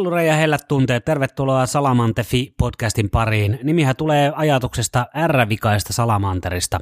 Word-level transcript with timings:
Hellure 0.00 0.24
ja 0.24 0.34
hellät 0.34 0.68
tunteet, 0.68 1.04
tervetuloa 1.04 1.66
Salamantefi 1.66 2.54
podcastin 2.58 3.10
pariin. 3.10 3.58
Nimihän 3.62 3.96
tulee 3.96 4.32
ajatuksesta 4.36 5.06
R-vikaista 5.26 5.92
salamanterista. 5.92 6.80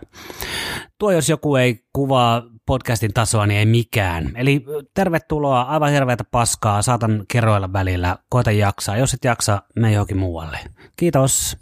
Tuo 0.99 1.13
jos 1.13 1.29
joku 1.29 1.57
ei 1.57 1.85
kuvaa 1.93 2.43
podcastin 2.67 3.13
tasoa, 3.15 3.47
niin 3.47 3.59
ei 3.59 3.67
mikään. 3.67 4.33
Eli 4.37 4.65
tervetuloa, 4.95 5.63
aivan 5.63 5.93
hirveätä 5.93 6.25
paskaa, 6.31 6.83
saatan 6.83 7.25
kerroilla 7.33 7.73
välillä, 7.73 8.19
koita 8.29 8.51
jaksaa. 8.51 8.97
Jos 8.97 9.15
et 9.15 9.25
jaksa, 9.25 9.63
me 9.77 9.93
johonkin 9.93 10.19
muualle. 10.19 10.59
Kiitos. 10.97 11.57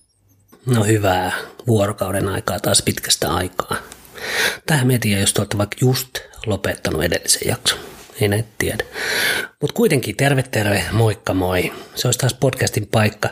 No 0.66 0.84
hyvää 0.84 1.32
vuorokauden 1.66 2.28
aikaa 2.28 2.60
taas 2.60 2.82
pitkästä 2.82 3.34
aikaa. 3.34 3.76
Tähän 4.66 4.86
mietin, 4.86 5.20
jos 5.20 5.34
olette 5.38 5.58
vaikka 5.58 5.76
just 5.80 6.18
lopettanut 6.46 7.04
edellisen 7.04 7.48
jakson 7.48 7.95
ei 8.20 8.28
näitä 8.28 8.48
tiedä. 8.58 8.84
Mutta 9.60 9.74
kuitenkin 9.74 10.16
terve 10.16 10.42
terve, 10.42 10.84
moikka 10.92 11.34
moi. 11.34 11.72
Se 11.94 12.08
olisi 12.08 12.18
taas 12.18 12.34
podcastin 12.34 12.86
paikka. 12.86 13.28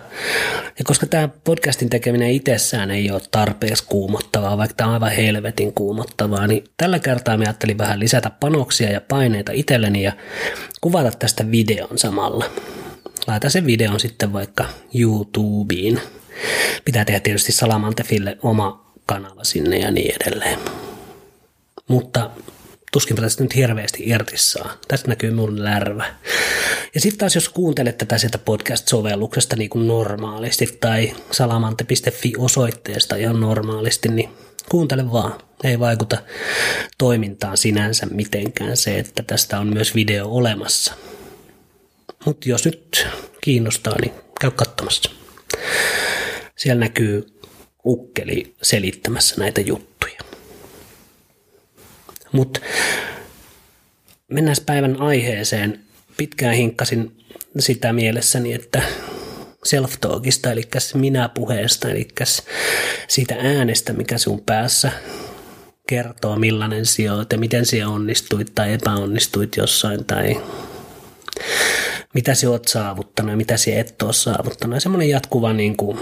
Ja 0.79 0.85
koska 0.85 1.07
tämä 1.07 1.29
podcastin 1.29 1.91
tekeminen 1.91 2.31
itsessään 2.31 2.91
ei 2.91 3.11
ole 3.11 3.21
tarpeeksi 3.31 3.85
kuumottavaa, 3.89 4.59
vaikka 4.59 4.75
tämä 4.77 4.89
on 4.89 4.95
aivan 4.95 5.13
helvetin 5.13 5.73
kuumottavaa, 5.73 6.47
niin 6.47 6.65
tällä 6.77 6.99
kertaa 6.99 7.37
me 7.37 7.45
ajattelin 7.45 7.79
vähän 7.79 8.01
lisätä 8.01 8.31
panoksia 8.31 8.91
ja 8.91 9.01
paineita 9.01 9.53
itselleni 9.53 10.03
ja 10.03 10.13
kuvata 10.81 11.11
tästä 11.11 11.51
videon 11.51 11.99
samalla. 11.99 12.45
Laita 13.27 13.51
sen 13.51 13.67
videon 13.67 14.01
sitten 14.01 14.33
vaikka 14.33 14.65
YouTubeen. 14.95 16.01
Pitää 16.85 17.05
tehdä 17.05 17.21
tietysti 17.21 17.53
Salamantefille 17.53 18.39
oma 18.43 18.85
kanava 19.07 19.45
sinne 19.45 19.79
ja 19.79 19.91
niin 19.91 20.15
edelleen. 20.21 20.59
Mutta 21.89 22.31
tuskinpä 22.95 23.23
tästä 23.23 23.43
nyt 23.43 23.55
hirveästi 23.55 24.03
irti 24.07 24.37
saa. 24.37 24.79
Tässä 24.89 25.09
näkyy 25.09 25.31
mun 25.31 25.65
lärvä. 25.65 26.15
Ja 26.95 27.01
sitten 27.01 27.19
taas 27.19 27.35
jos 27.35 27.49
kuuntelet 27.49 27.99
tätä 27.99 28.19
sieltä 28.19 28.39
podcast-sovelluksesta 28.39 29.57
niin 29.57 29.71
kuin 29.71 29.89
normaalisti 29.89 30.79
tai 30.81 31.15
salamante.fi 31.31 32.33
osoitteesta 32.39 33.17
ihan 33.17 33.41
normaalisti, 33.41 34.09
niin 34.09 34.31
kuuntele 34.69 35.13
vaan. 35.13 35.41
Ei 35.65 35.79
vaikuta 35.79 36.19
toimintaan 36.99 37.57
sinänsä 37.57 38.07
mitenkään 38.07 38.77
se, 38.77 38.99
että 38.99 39.23
tästä 39.23 39.59
on 39.59 39.67
myös 39.75 39.95
video 39.95 40.29
olemassa. 40.29 40.95
Mutta 42.25 42.49
jos 42.49 42.65
nyt 42.65 43.07
kiinnostaa, 43.41 43.97
niin 44.01 44.13
käy 44.41 44.51
katsomassa. 44.51 45.11
Siellä 46.57 46.81
näkyy 46.81 47.27
ukkeli 47.87 48.55
selittämässä 48.63 49.35
näitä 49.39 49.61
juttuja. 49.61 50.24
Mutta 52.35 52.61
mennään 54.29 54.57
päivän 54.67 55.01
aiheeseen. 55.01 55.81
Pitkään 56.17 56.55
hinkkasin 56.55 57.25
sitä 57.59 57.93
mielessäni, 57.93 58.53
että 58.53 58.83
self-talkista, 59.65 60.53
eli 60.53 60.63
minä-puheesta, 60.95 61.91
eli 61.91 62.09
siitä 63.09 63.37
äänestä, 63.39 63.93
mikä 63.93 64.19
sun 64.19 64.41
päässä 64.41 64.93
kertoo, 65.89 66.37
millainen 66.37 66.87
sinä 66.87 67.15
olet 67.15 67.33
ja 67.33 67.39
miten 67.39 67.67
sinä 67.67 67.89
onnistuit 67.89 68.55
tai 68.55 68.73
epäonnistuit 68.73 69.57
jossain 69.57 70.05
tai 70.05 70.43
mitä 72.15 72.35
sinä 72.35 72.51
olet 72.51 72.69
saavuttanut 72.69 73.31
ja 73.31 73.37
mitä 73.37 73.57
sinä 73.57 73.81
et 73.81 74.03
ole 74.03 74.13
saavuttanut. 74.13 74.83
Semmoinen 74.83 75.09
jatkuva, 75.09 75.53
niin 75.53 75.77
kuin, 75.77 75.99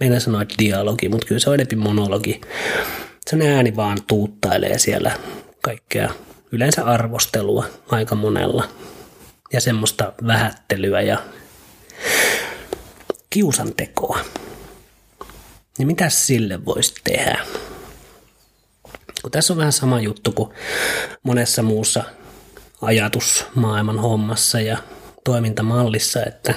meidän 0.00 0.20
sanoa 0.20 0.44
dialogi, 0.58 1.08
mutta 1.08 1.26
kyllä 1.26 1.38
se 1.38 1.50
on 1.50 1.60
enemmän 1.60 1.78
monologi 1.88 2.40
sen 3.30 3.42
ääni 3.42 3.76
vaan 3.76 3.98
tuuttailee 4.06 4.78
siellä 4.78 5.18
kaikkea 5.62 6.10
yleensä 6.52 6.84
arvostelua 6.84 7.64
aika 7.88 8.14
monella 8.14 8.68
ja 9.52 9.60
semmoista 9.60 10.12
vähättelyä 10.26 11.00
ja 11.00 11.18
kiusantekoa. 13.30 14.18
Niin 15.78 15.86
mitä 15.86 16.08
sille 16.08 16.64
voisi 16.64 16.94
tehdä? 17.04 17.38
Kun 19.22 19.30
tässä 19.30 19.52
on 19.52 19.56
vähän 19.56 19.72
sama 19.72 20.00
juttu 20.00 20.32
kuin 20.32 20.50
monessa 21.22 21.62
muussa 21.62 22.04
ajatusmaailman 22.82 23.98
hommassa 23.98 24.60
ja 24.60 24.78
toimintamallissa, 25.24 26.24
että 26.24 26.54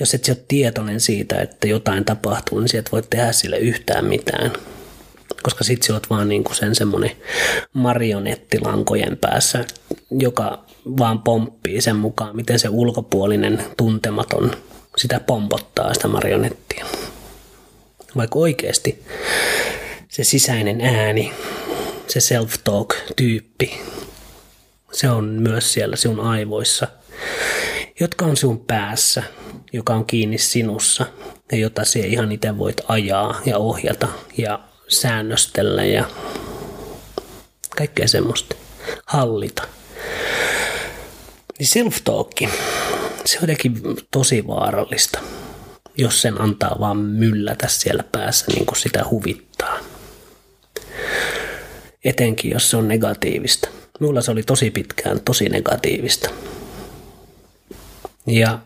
jos 0.00 0.14
et 0.14 0.28
ole 0.28 0.44
tietoinen 0.48 1.00
siitä, 1.00 1.40
että 1.40 1.66
jotain 1.66 2.04
tapahtuu, 2.04 2.60
niin 2.60 2.68
sieltä 2.68 2.90
voi 2.92 3.02
tehdä 3.02 3.32
sille 3.32 3.58
yhtään 3.58 4.04
mitään– 4.04 4.52
koska 5.42 5.64
sit 5.64 5.82
sä 5.82 5.94
oot 5.94 6.10
vaan 6.10 6.28
niinku 6.28 6.54
sen 6.54 6.74
semmonen 6.74 7.10
marionettilankojen 7.72 9.16
päässä, 9.16 9.64
joka 10.10 10.64
vaan 10.98 11.22
pomppii 11.22 11.80
sen 11.80 11.96
mukaan, 11.96 12.36
miten 12.36 12.58
se 12.58 12.68
ulkopuolinen 12.68 13.64
tuntematon 13.76 14.50
sitä 14.96 15.20
pompottaa 15.20 15.94
sitä 15.94 16.08
marionettia. 16.08 16.86
Vaikka 18.16 18.38
oikeasti 18.38 19.04
se 20.08 20.24
sisäinen 20.24 20.80
ääni, 20.80 21.32
se 22.08 22.20
self-talk-tyyppi, 22.20 23.80
se 24.92 25.10
on 25.10 25.24
myös 25.24 25.72
siellä 25.72 25.96
sinun 25.96 26.20
aivoissa, 26.20 26.88
jotka 28.00 28.24
on 28.24 28.36
sinun 28.36 28.60
päässä, 28.60 29.22
joka 29.72 29.94
on 29.94 30.06
kiinni 30.06 30.38
sinussa 30.38 31.06
ja 31.52 31.58
jota 31.58 31.84
sinä 31.84 32.06
ihan 32.06 32.32
itse 32.32 32.58
voit 32.58 32.80
ajaa 32.88 33.40
ja 33.46 33.58
ohjata 33.58 34.08
ja 34.38 34.65
säännöstellä 34.88 35.84
ja 35.84 36.04
kaikkea 37.76 38.08
semmoista. 38.08 38.56
Hallita. 39.06 39.62
Niin 41.58 41.68
self-talk, 41.68 42.50
se 43.24 43.36
on 43.36 43.42
jotenkin 43.42 43.80
tosi 44.10 44.46
vaarallista, 44.46 45.18
jos 45.98 46.22
sen 46.22 46.40
antaa 46.40 46.76
vaan 46.80 46.96
myllätä 46.96 47.68
siellä 47.68 48.02
päässä 48.12 48.46
niin 48.48 48.66
kuin 48.66 48.78
sitä 48.78 49.04
huvittaa. 49.10 49.78
Etenkin, 52.04 52.50
jos 52.50 52.70
se 52.70 52.76
on 52.76 52.88
negatiivista. 52.88 53.68
Minulla 54.00 54.22
se 54.22 54.30
oli 54.30 54.42
tosi 54.42 54.70
pitkään 54.70 55.20
tosi 55.20 55.48
negatiivista. 55.48 56.30
Ja 58.26 58.58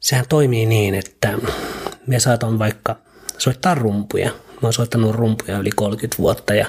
sehän 0.00 0.28
toimii 0.28 0.66
niin, 0.66 0.94
että 0.94 1.38
me 2.06 2.20
saatan 2.20 2.58
vaikka 2.58 2.96
soittaa 3.38 3.74
rumpuja 3.74 4.30
Mä 4.62 4.66
oon 4.66 4.72
soittanut 4.72 5.14
rumpuja 5.14 5.58
yli 5.58 5.70
30 5.70 6.18
vuotta 6.18 6.54
ja 6.54 6.66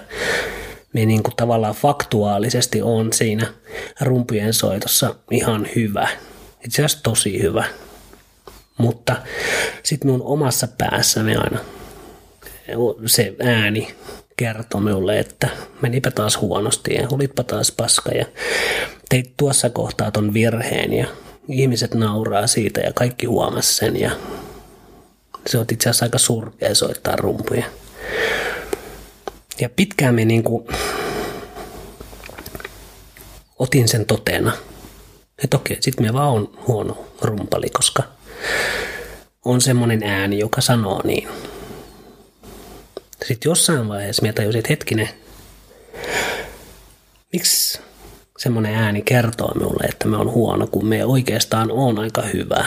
me 0.93 1.05
niin 1.05 1.23
kuin 1.23 1.35
tavallaan 1.35 1.75
faktuaalisesti 1.75 2.81
on 2.81 3.13
siinä 3.13 3.53
rumpujen 4.01 4.53
soitossa 4.53 5.15
ihan 5.31 5.67
hyvä. 5.75 6.07
Itse 6.65 6.85
asiassa 6.85 7.03
tosi 7.03 7.41
hyvä. 7.41 7.65
Mutta 8.77 9.15
sitten 9.83 10.11
mun 10.11 10.21
omassa 10.21 10.67
päässä 10.77 11.23
me 11.23 11.35
aina 11.35 11.59
se 13.05 13.35
ääni 13.39 13.95
kertoo 14.37 14.81
minulle, 14.81 15.19
että 15.19 15.49
menipä 15.81 16.11
taas 16.11 16.41
huonosti 16.41 16.93
ja 16.93 17.07
olitpa 17.11 17.43
taas 17.43 17.71
paska 17.71 18.11
ja 18.11 18.25
teit 19.09 19.33
tuossa 19.37 19.69
kohtaa 19.69 20.11
ton 20.11 20.33
virheen 20.33 20.93
ja 20.93 21.07
ihmiset 21.47 21.93
nauraa 21.93 22.47
siitä 22.47 22.81
ja 22.81 22.93
kaikki 22.93 23.25
huomasi 23.25 23.75
sen 23.75 23.99
ja 23.99 24.11
se 25.47 25.57
on 25.57 25.65
itse 25.71 25.89
asiassa 25.89 26.05
aika 26.05 26.17
surkea 26.17 26.75
soittaa 26.75 27.15
rumpuja. 27.15 27.65
Ja 29.61 29.69
pitkään 29.69 30.15
me 30.15 30.25
niin 30.25 30.43
kuin 30.43 30.67
otin 33.59 33.87
sen 33.87 34.05
totena, 34.05 34.51
että 35.43 35.57
okei, 35.57 35.77
sitten 35.79 36.05
me 36.05 36.13
vaan 36.13 36.29
on 36.29 36.59
huono 36.67 37.05
rumpali, 37.21 37.69
koska 37.69 38.03
on 39.45 39.61
semmoinen 39.61 40.03
ääni, 40.03 40.39
joka 40.39 40.61
sanoo 40.61 41.01
niin. 41.03 41.27
Sitten 43.25 43.49
jossain 43.49 43.87
vaiheessa 43.87 44.21
minä 44.21 44.33
tajusin, 44.33 44.59
että 44.59 44.69
hetkinen, 44.69 45.09
miksi 47.33 47.79
semmoinen 48.37 48.75
ääni 48.75 49.01
kertoo 49.01 49.53
minulle, 49.53 49.83
että 49.83 50.07
me 50.07 50.17
on 50.17 50.31
huono, 50.31 50.67
kun 50.67 50.85
me 50.85 51.05
oikeastaan 51.05 51.71
on 51.71 51.99
aika 51.99 52.21
hyvä. 52.21 52.65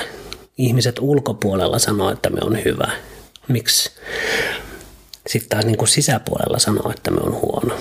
Ihmiset 0.58 0.98
ulkopuolella 1.00 1.78
sanoo, 1.78 2.10
että 2.10 2.30
me 2.30 2.40
on 2.42 2.64
hyvä. 2.64 2.90
Miksi 3.48 3.90
sitten 5.26 5.48
taas 5.48 5.64
niin 5.64 5.78
kuin 5.78 5.88
sisäpuolella 5.88 6.58
sanoo, 6.58 6.90
että 6.90 7.10
me 7.10 7.20
on 7.20 7.32
huono. 7.32 7.76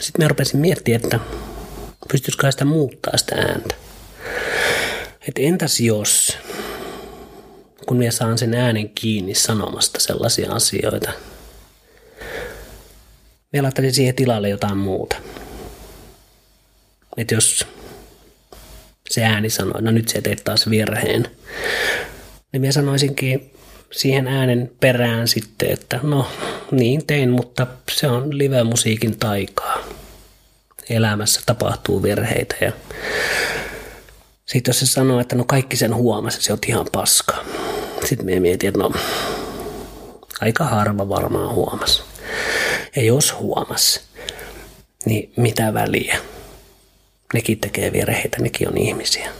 Sitten 0.00 0.24
me 0.24 0.28
rupesin 0.28 0.60
miettimään, 0.60 1.04
että 1.04 1.20
pystyisikö 2.12 2.52
sitä 2.52 2.64
muuttaa 2.64 3.16
sitä 3.16 3.34
ääntä. 3.34 3.74
Että 5.28 5.42
entäs 5.42 5.80
jos, 5.80 6.38
kun 7.86 7.96
minä 7.96 8.10
saan 8.10 8.38
sen 8.38 8.54
äänen 8.54 8.88
kiinni 8.88 9.34
sanomasta 9.34 10.00
sellaisia 10.00 10.52
asioita, 10.52 11.12
me 13.52 13.62
laittaisin 13.62 13.94
siihen 13.94 14.14
tilalle 14.14 14.48
jotain 14.48 14.76
muuta. 14.76 15.16
Että 17.16 17.34
jos 17.34 17.66
se 19.10 19.24
ääni 19.24 19.50
sanoo, 19.50 19.80
no 19.80 19.90
nyt 19.90 20.08
se 20.08 20.20
teet 20.20 20.44
taas 20.44 20.70
virheen, 20.70 21.30
niin 22.52 22.60
minä 22.60 22.72
sanoisinkin, 22.72 23.54
siihen 23.90 24.26
äänen 24.28 24.70
perään 24.80 25.28
sitten, 25.28 25.70
että 25.70 26.00
no 26.02 26.26
niin 26.70 27.06
tein, 27.06 27.30
mutta 27.30 27.66
se 27.90 28.06
on 28.06 28.38
live-musiikin 28.38 29.18
taikaa. 29.18 29.78
Elämässä 30.90 31.40
tapahtuu 31.46 32.02
virheitä 32.02 32.56
ja 32.60 32.72
Sitten 34.46 34.72
jos 34.72 34.78
se 34.78 34.86
sanoo, 34.86 35.20
että 35.20 35.36
no 35.36 35.44
kaikki 35.44 35.76
sen 35.76 35.94
huomasi, 35.94 36.42
se 36.42 36.52
on 36.52 36.58
ihan 36.68 36.86
paska. 36.92 37.44
Sitten 38.04 38.26
me 38.26 38.40
mietin, 38.40 38.68
että 38.68 38.80
no 38.80 38.92
aika 40.40 40.64
harva 40.64 41.08
varmaan 41.08 41.54
huomasi. 41.54 42.02
Ja 42.96 43.02
jos 43.02 43.34
huomas, 43.38 44.00
niin 45.06 45.32
mitä 45.36 45.74
väliä? 45.74 46.18
Nekin 47.34 47.58
tekee 47.58 47.92
virheitä, 47.92 48.36
nekin 48.40 48.68
on 48.68 48.78
ihmisiä. 48.78 49.30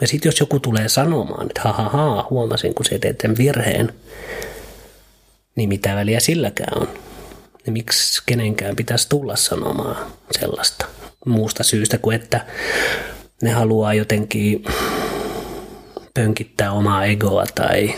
Ja 0.00 0.06
sitten 0.06 0.28
jos 0.28 0.40
joku 0.40 0.60
tulee 0.60 0.88
sanomaan, 0.88 1.46
että 1.46 1.60
ha, 1.64 1.72
ha, 1.72 1.88
ha 1.88 2.26
huomasin 2.30 2.74
kun 2.74 2.84
se 2.84 2.98
teet 2.98 3.20
sen 3.20 3.36
virheen, 3.38 3.92
niin 5.56 5.68
mitä 5.68 5.94
väliä 5.94 6.20
silläkään 6.20 6.82
on? 6.82 6.88
Ja 7.66 7.72
miksi 7.72 8.22
kenenkään 8.26 8.76
pitäisi 8.76 9.08
tulla 9.08 9.36
sanomaan 9.36 9.96
sellaista 10.30 10.86
muusta 11.26 11.64
syystä 11.64 11.98
kuin 11.98 12.16
että 12.16 12.46
ne 13.42 13.50
haluaa 13.50 13.94
jotenkin 13.94 14.64
pönkittää 16.14 16.72
omaa 16.72 17.04
egoa 17.04 17.44
tai 17.54 17.94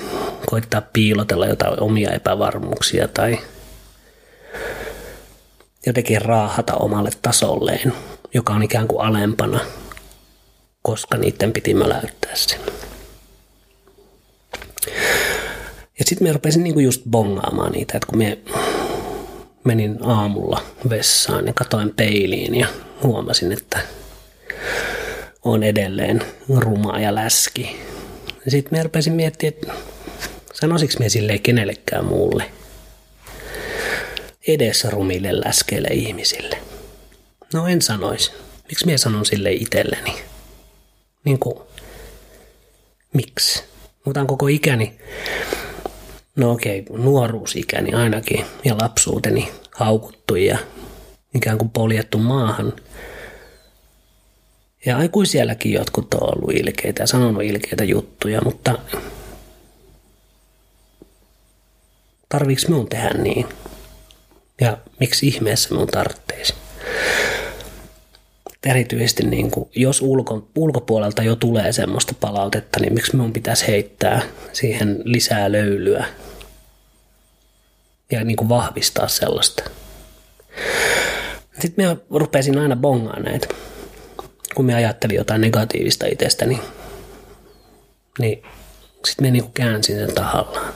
koittaa 0.46 0.80
piilotella 0.80 1.46
jotain 1.46 1.80
omia 1.80 2.10
epävarmuuksia 2.10 3.08
tai 3.08 3.38
jotenkin 5.86 6.22
raahata 6.22 6.74
omalle 6.74 7.10
tasolleen, 7.22 7.92
joka 8.34 8.52
on 8.52 8.62
ikään 8.62 8.88
kuin 8.88 9.06
alempana, 9.06 9.60
koska 10.88 11.16
niiden 11.16 11.52
piti 11.52 11.74
möläyttää 11.74 12.34
sen. 12.34 12.60
Ja 15.98 16.04
sitten 16.04 16.28
me 16.28 16.32
rupesin 16.32 16.64
niinku 16.64 16.80
just 16.80 17.02
bongaamaan 17.10 17.72
niitä, 17.72 17.96
että 17.96 18.06
kun 18.06 18.18
me 18.18 18.38
menin 19.64 19.98
aamulla 20.02 20.62
vessaan 20.90 21.46
ja 21.46 21.52
katoin 21.52 21.94
peiliin 21.96 22.54
ja 22.54 22.66
huomasin, 23.02 23.52
että 23.52 23.80
on 25.44 25.62
edelleen 25.62 26.22
ruma 26.56 26.98
ja 26.98 27.14
läski. 27.14 27.80
Sitten 28.48 28.78
me 28.78 28.82
rupesin 28.82 29.12
miettimään, 29.12 29.54
että 29.54 29.72
sanoisiko 30.54 30.92
me 30.98 31.08
silleen 31.08 31.40
kenellekään 31.40 32.04
muulle 32.04 32.50
edessä 34.48 34.90
rumille 34.90 35.40
läskeille 35.40 35.88
ihmisille. 35.88 36.58
No 37.54 37.66
en 37.66 37.82
sanoisi. 37.82 38.32
Miksi 38.68 38.86
minä 38.86 38.98
sanon 38.98 39.26
sille 39.26 39.52
itselleni? 39.52 40.37
Niin 41.28 41.38
kuin, 41.38 41.58
miksi? 43.12 43.64
Mutta 44.04 44.24
koko 44.24 44.46
ikäni, 44.46 44.98
no 46.36 46.52
okei, 46.52 46.84
nuoruusikäni 46.90 47.92
ainakin 47.92 48.44
ja 48.64 48.76
lapsuuteni 48.80 49.52
haukuttu 49.74 50.34
ja 50.36 50.58
ikään 51.34 51.58
kuin 51.58 51.70
poljettu 51.70 52.18
maahan. 52.18 52.72
Ja 54.86 54.96
aikuisielläkin 54.96 55.72
jotkut 55.72 56.14
on 56.14 56.22
ollut 56.22 56.50
ilkeitä 56.54 57.02
ja 57.02 57.06
sanonut 57.06 57.42
ilkeitä 57.42 57.84
juttuja, 57.84 58.40
mutta 58.44 58.78
tarviiks 62.28 62.68
minun 62.68 62.88
tehdä 62.88 63.10
niin? 63.10 63.46
Ja 64.60 64.78
miksi 65.00 65.28
ihmeessä 65.28 65.70
minun 65.70 65.86
tarvitsisi? 65.86 66.54
Erityisesti 68.70 69.22
niin 69.22 69.50
kuin, 69.50 69.70
jos 69.76 70.02
ulko, 70.02 70.48
ulkopuolelta 70.56 71.22
jo 71.22 71.36
tulee 71.36 71.72
semmoista 71.72 72.14
palautetta, 72.20 72.80
niin 72.80 72.94
miksi 72.94 73.16
minun 73.16 73.32
pitäisi 73.32 73.66
heittää 73.66 74.22
siihen 74.52 75.00
lisää 75.04 75.52
löylyä 75.52 76.04
ja 78.12 78.24
niin 78.24 78.36
kuin 78.36 78.48
vahvistaa 78.48 79.08
sellaista. 79.08 79.62
Sitten 81.52 81.84
minä 81.84 81.96
rupesin 82.10 82.58
aina 82.58 82.76
bongaan 82.76 83.22
näitä. 83.22 83.48
Kun 84.54 84.64
minä 84.64 84.76
ajattelin 84.76 85.16
jotain 85.16 85.40
negatiivista 85.40 86.06
itsestäni, 86.06 86.60
niin 88.18 88.42
sitten 89.04 89.24
minä 89.24 89.32
niin 89.32 89.52
käänsin 89.54 89.96
sen 89.96 90.14
tahallaan 90.14 90.74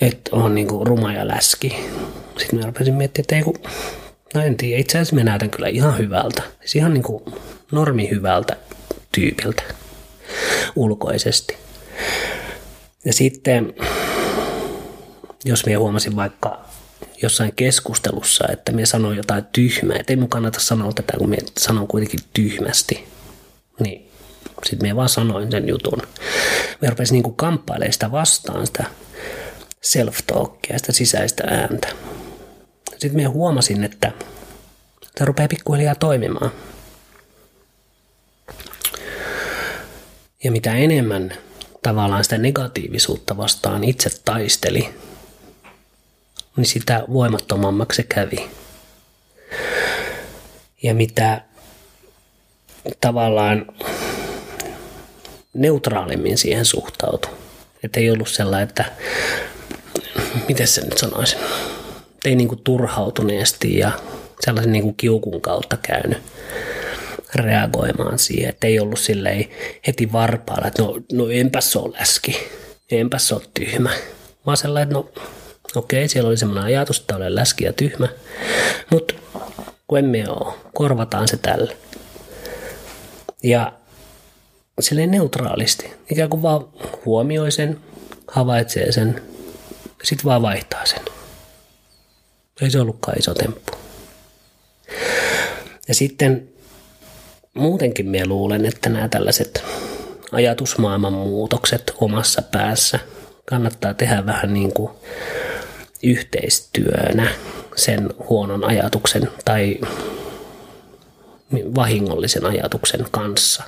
että 0.00 0.30
on 0.32 0.54
niinku 0.54 0.84
ruma 0.84 1.12
ja 1.12 1.28
läski. 1.28 1.76
Sitten 2.38 2.58
mä 2.58 2.66
rupesin 2.66 2.94
miettimään, 2.94 3.24
että 3.24 3.36
ei 3.36 3.42
kun, 3.42 3.72
no 4.34 4.40
en 4.40 4.56
tiedä, 4.56 4.80
itse 4.80 4.98
asiassa 4.98 5.16
mä 5.16 5.24
näytän 5.24 5.50
kyllä 5.50 5.68
ihan 5.68 5.98
hyvältä. 5.98 6.42
Siis 6.60 6.76
ihan 6.76 6.94
niinku 6.94 7.32
normi 7.72 8.10
hyvältä 8.10 8.56
tyypiltä 9.12 9.62
ulkoisesti. 10.76 11.56
Ja 13.04 13.12
sitten, 13.12 13.74
jos 15.44 15.66
minä 15.66 15.78
huomasin 15.78 16.16
vaikka 16.16 16.64
jossain 17.22 17.52
keskustelussa, 17.56 18.44
että 18.52 18.72
minä 18.72 18.86
sanoin 18.86 19.16
jotain 19.16 19.44
tyhmää, 19.52 19.96
että 20.00 20.12
ei 20.12 20.16
mun 20.16 20.28
kannata 20.28 20.60
sanoa 20.60 20.92
tätä, 20.92 21.12
kun 21.18 21.28
minä 21.28 21.42
sanon 21.58 21.88
kuitenkin 21.88 22.20
tyhmästi, 22.32 23.08
niin 23.80 24.10
sitten 24.64 24.86
minä 24.86 24.96
vaan 24.96 25.08
sanoin 25.08 25.50
sen 25.50 25.68
jutun. 25.68 26.02
Minä 26.80 26.90
rupesin 26.90 27.14
niinku 27.14 27.32
kamppailemaan 27.32 27.92
sitä 27.92 28.12
vastaan, 28.12 28.66
sitä 28.66 28.84
self-talkia, 29.82 30.78
sitä 30.78 30.92
sisäistä 30.92 31.44
ääntä. 31.46 31.88
Sitten 33.04 33.16
minä 33.16 33.30
huomasin, 33.30 33.84
että 33.84 34.12
se 35.16 35.24
rupeaa 35.24 35.48
pikkuhiljaa 35.48 35.94
toimimaan. 35.94 36.50
Ja 40.44 40.52
mitä 40.52 40.74
enemmän 40.74 41.32
tavallaan 41.82 42.24
sitä 42.24 42.38
negatiivisuutta 42.38 43.36
vastaan 43.36 43.84
itse 43.84 44.10
taisteli, 44.24 44.94
niin 46.56 46.66
sitä 46.66 47.04
voimattomammaksi 47.12 47.96
se 47.96 48.02
kävi. 48.02 48.50
Ja 50.82 50.94
mitä 50.94 51.44
tavallaan 53.00 53.66
neutraalimmin 55.54 56.38
siihen 56.38 56.64
suhtautui. 56.64 57.32
Että 57.82 58.00
ei 58.00 58.10
ollut 58.10 58.28
sellainen, 58.28 58.68
että 58.68 58.84
miten 60.48 60.68
se 60.68 60.84
nyt 60.84 60.98
sanoisin, 60.98 61.38
ei 62.26 62.36
niin 62.36 62.48
kuin 62.48 62.60
turhautuneesti 62.64 63.78
ja 63.78 63.90
sellaisen 64.40 64.72
niin 64.72 64.82
kuin 64.82 64.96
kiukun 64.96 65.40
kautta 65.40 65.76
käynyt 65.76 66.18
reagoimaan 67.34 68.18
siihen, 68.18 68.48
että 68.48 68.66
ei 68.66 68.80
ollut 68.80 68.98
silleen 68.98 69.44
heti 69.86 70.12
varpaalla, 70.12 70.68
että 70.68 70.82
no, 70.82 71.00
no 71.12 71.28
enpäs 71.28 71.76
ole 71.76 71.98
läski, 71.98 72.36
enpäs 72.90 73.32
ole 73.32 73.42
tyhmä, 73.54 73.90
vaan 74.46 74.56
sellainen, 74.56 74.88
että 74.88 74.94
no 74.94 75.22
okei, 75.76 76.08
siellä 76.08 76.28
oli 76.28 76.36
semmoinen 76.36 76.64
ajatus, 76.64 77.00
että 77.00 77.16
olen 77.16 77.34
läski 77.34 77.64
ja 77.64 77.72
tyhmä, 77.72 78.08
mutta 78.90 79.14
kun 79.86 79.98
emme 79.98 80.24
ole, 80.28 80.54
korvataan 80.74 81.28
se 81.28 81.36
tällä. 81.36 81.72
Ja 83.42 83.72
silleen 84.80 85.10
neutraalisti, 85.10 85.92
ikään 86.10 86.30
kuin 86.30 86.42
vaan 86.42 86.64
huomioi 87.04 87.52
sen, 87.52 87.80
havaitsee 88.28 88.92
sen, 88.92 89.22
sitten 90.02 90.24
vaan 90.24 90.42
vaihtaa 90.42 90.86
sen. 90.86 91.03
Ei 92.60 92.70
se 92.70 92.80
ollutkaan 92.80 93.18
iso 93.18 93.34
temppu. 93.34 93.72
Ja 95.88 95.94
sitten 95.94 96.48
muutenkin 97.54 98.08
minä 98.08 98.26
luulen, 98.26 98.66
että 98.66 98.88
nämä 98.88 99.08
tällaiset 99.08 99.64
ajatusmaailman 100.32 101.12
muutokset 101.12 101.94
omassa 102.00 102.42
päässä 102.42 102.98
kannattaa 103.44 103.94
tehdä 103.94 104.26
vähän 104.26 104.54
niin 104.54 104.72
kuin 104.72 104.92
yhteistyönä 106.02 107.28
sen 107.76 108.10
huonon 108.28 108.64
ajatuksen 108.64 109.30
tai 109.44 109.78
vahingollisen 111.74 112.46
ajatuksen 112.46 113.06
kanssa. 113.10 113.62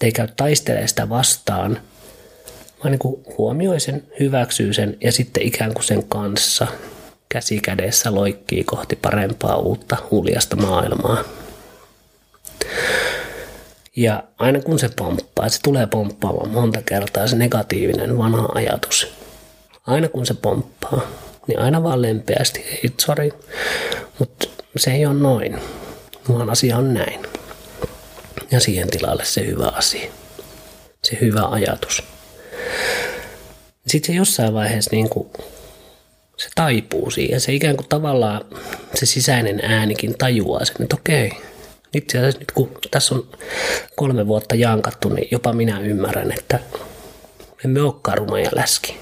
Ei 0.00 0.12
käy 0.12 0.28
taistelemaan 0.36 0.88
sitä 0.88 1.08
vastaan– 1.08 1.80
vaan 2.84 2.90
niin 2.92 3.24
huomioi 3.38 3.80
sen, 3.80 4.02
hyväksyy 4.20 4.72
sen 4.72 4.96
ja 5.00 5.12
sitten 5.12 5.42
ikään 5.42 5.74
kuin 5.74 5.84
sen 5.84 6.04
kanssa 6.04 6.66
käsi 7.28 7.60
kädessä 7.60 8.14
loikkii 8.14 8.64
kohti 8.64 8.96
parempaa 8.96 9.56
uutta 9.56 9.96
huljasta 10.10 10.56
maailmaa. 10.56 11.24
Ja 13.96 14.22
aina 14.38 14.60
kun 14.60 14.78
se 14.78 14.90
pomppaa, 14.96 15.48
se 15.48 15.58
tulee 15.62 15.86
pomppaamaan 15.86 16.50
monta 16.50 16.82
kertaa 16.82 17.26
se 17.26 17.36
negatiivinen 17.36 18.18
vanha 18.18 18.48
ajatus. 18.54 19.14
Aina 19.86 20.08
kun 20.08 20.26
se 20.26 20.34
pomppaa, 20.34 21.00
niin 21.46 21.58
aina 21.58 21.82
vaan 21.82 22.02
lempeästi, 22.02 22.60
ei 22.60 22.92
sorry, 23.00 23.30
mutta 24.18 24.48
se 24.76 24.90
ei 24.90 25.06
ole 25.06 25.14
noin, 25.14 25.58
vaan 26.28 26.50
asia 26.50 26.76
on 26.76 26.94
näin. 26.94 27.20
Ja 28.50 28.60
siihen 28.60 28.90
tilalle 28.90 29.24
se 29.24 29.46
hyvä 29.46 29.68
asia, 29.68 30.10
se 31.02 31.18
hyvä 31.20 31.42
ajatus 31.42 32.02
sitten 33.90 34.14
se 34.14 34.16
jossain 34.16 34.54
vaiheessa 34.54 34.90
niin 34.92 35.08
kuin, 35.08 35.28
se 36.38 36.48
taipuu 36.54 37.10
siihen. 37.10 37.40
Se 37.40 37.52
ikään 37.52 37.76
kuin 37.76 37.88
tavallaan 37.88 38.40
se 38.94 39.06
sisäinen 39.06 39.60
äänikin 39.62 40.18
tajuaa 40.18 40.64
sen, 40.64 40.76
että 40.82 40.96
okei, 40.96 41.30
itse 41.94 42.18
asiassa 42.18 42.38
nyt 42.38 42.52
kun 42.52 42.70
tässä 42.90 43.14
on 43.14 43.28
kolme 43.96 44.26
vuotta 44.26 44.54
jankattu, 44.54 45.08
niin 45.08 45.28
jopa 45.30 45.52
minä 45.52 45.80
ymmärrän, 45.80 46.32
että 46.32 46.58
emme 47.64 47.82
olekaan 47.82 48.18
ruma 48.18 48.40
ja 48.40 48.50
läski. 48.54 48.96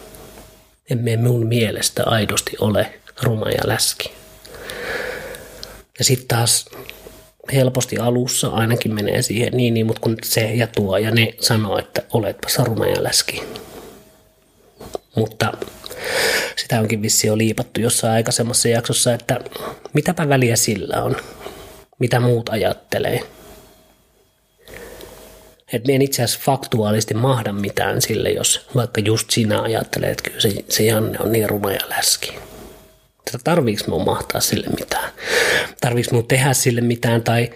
Emme 0.91 1.17
mun 1.17 1.47
mielestä 1.47 2.03
aidosti 2.07 2.57
ole 2.61 2.93
ruma 3.23 3.51
ja 3.51 3.61
läski. 3.65 4.13
Ja 5.99 6.05
sitten 6.05 6.29
taas 6.29 6.65
helposti 7.53 7.99
alussa 7.99 8.49
ainakin 8.49 8.95
menee 8.95 9.23
siihen 9.23 9.53
niin, 9.53 9.75
niin 9.75 9.87
mutta 9.87 10.01
kun 10.01 10.17
se 10.25 10.55
ja 10.55 10.67
tuo 10.67 10.99
ja 10.99 11.11
ne 11.11 11.35
sanoo, 11.41 11.79
että 11.79 12.03
oletpa 12.13 12.49
saruna 12.49 12.87
ja 12.87 13.03
läski. 13.03 13.43
Mutta 15.15 15.53
sitä 16.57 16.81
onkin 16.81 17.03
vissi 17.03 17.27
jo 17.27 17.39
liipattu 17.39 17.81
jossain 17.81 18.13
aikaisemmassa 18.13 18.69
jaksossa, 18.69 19.15
että 19.15 19.41
mitäpä 19.93 20.29
väliä 20.29 20.57
sillä 20.57 21.03
on, 21.03 21.17
mitä 21.99 22.21
muut 22.21 22.49
ajattelee. 22.49 23.21
Että 25.73 25.93
en 25.93 26.03
itse 26.03 26.23
asiassa 26.23 26.45
faktuaalisesti 26.45 27.15
mahda 27.15 27.53
mitään 27.53 28.03
sille, 28.03 28.31
jos 28.31 28.67
vaikka 28.75 29.01
just 29.01 29.31
sinä 29.31 29.63
ajattelet, 29.63 30.11
että 30.11 30.23
kyllä 30.23 30.41
se, 30.41 30.65
se 30.69 30.83
Janne 30.83 31.19
on 31.21 31.33
niin 31.33 31.51
ruma 31.51 31.73
ja 31.73 31.89
läski. 31.89 32.39
Että 33.27 33.39
tarviiks 33.45 33.87
minun 33.87 34.05
mahtaa 34.05 34.41
sille 34.41 34.67
mitään? 34.79 35.13
Tarviiks 35.81 36.11
minun 36.11 36.29
tehdä 36.29 36.53
sille 36.53 36.81
mitään 36.81 37.23
tai 37.23 37.51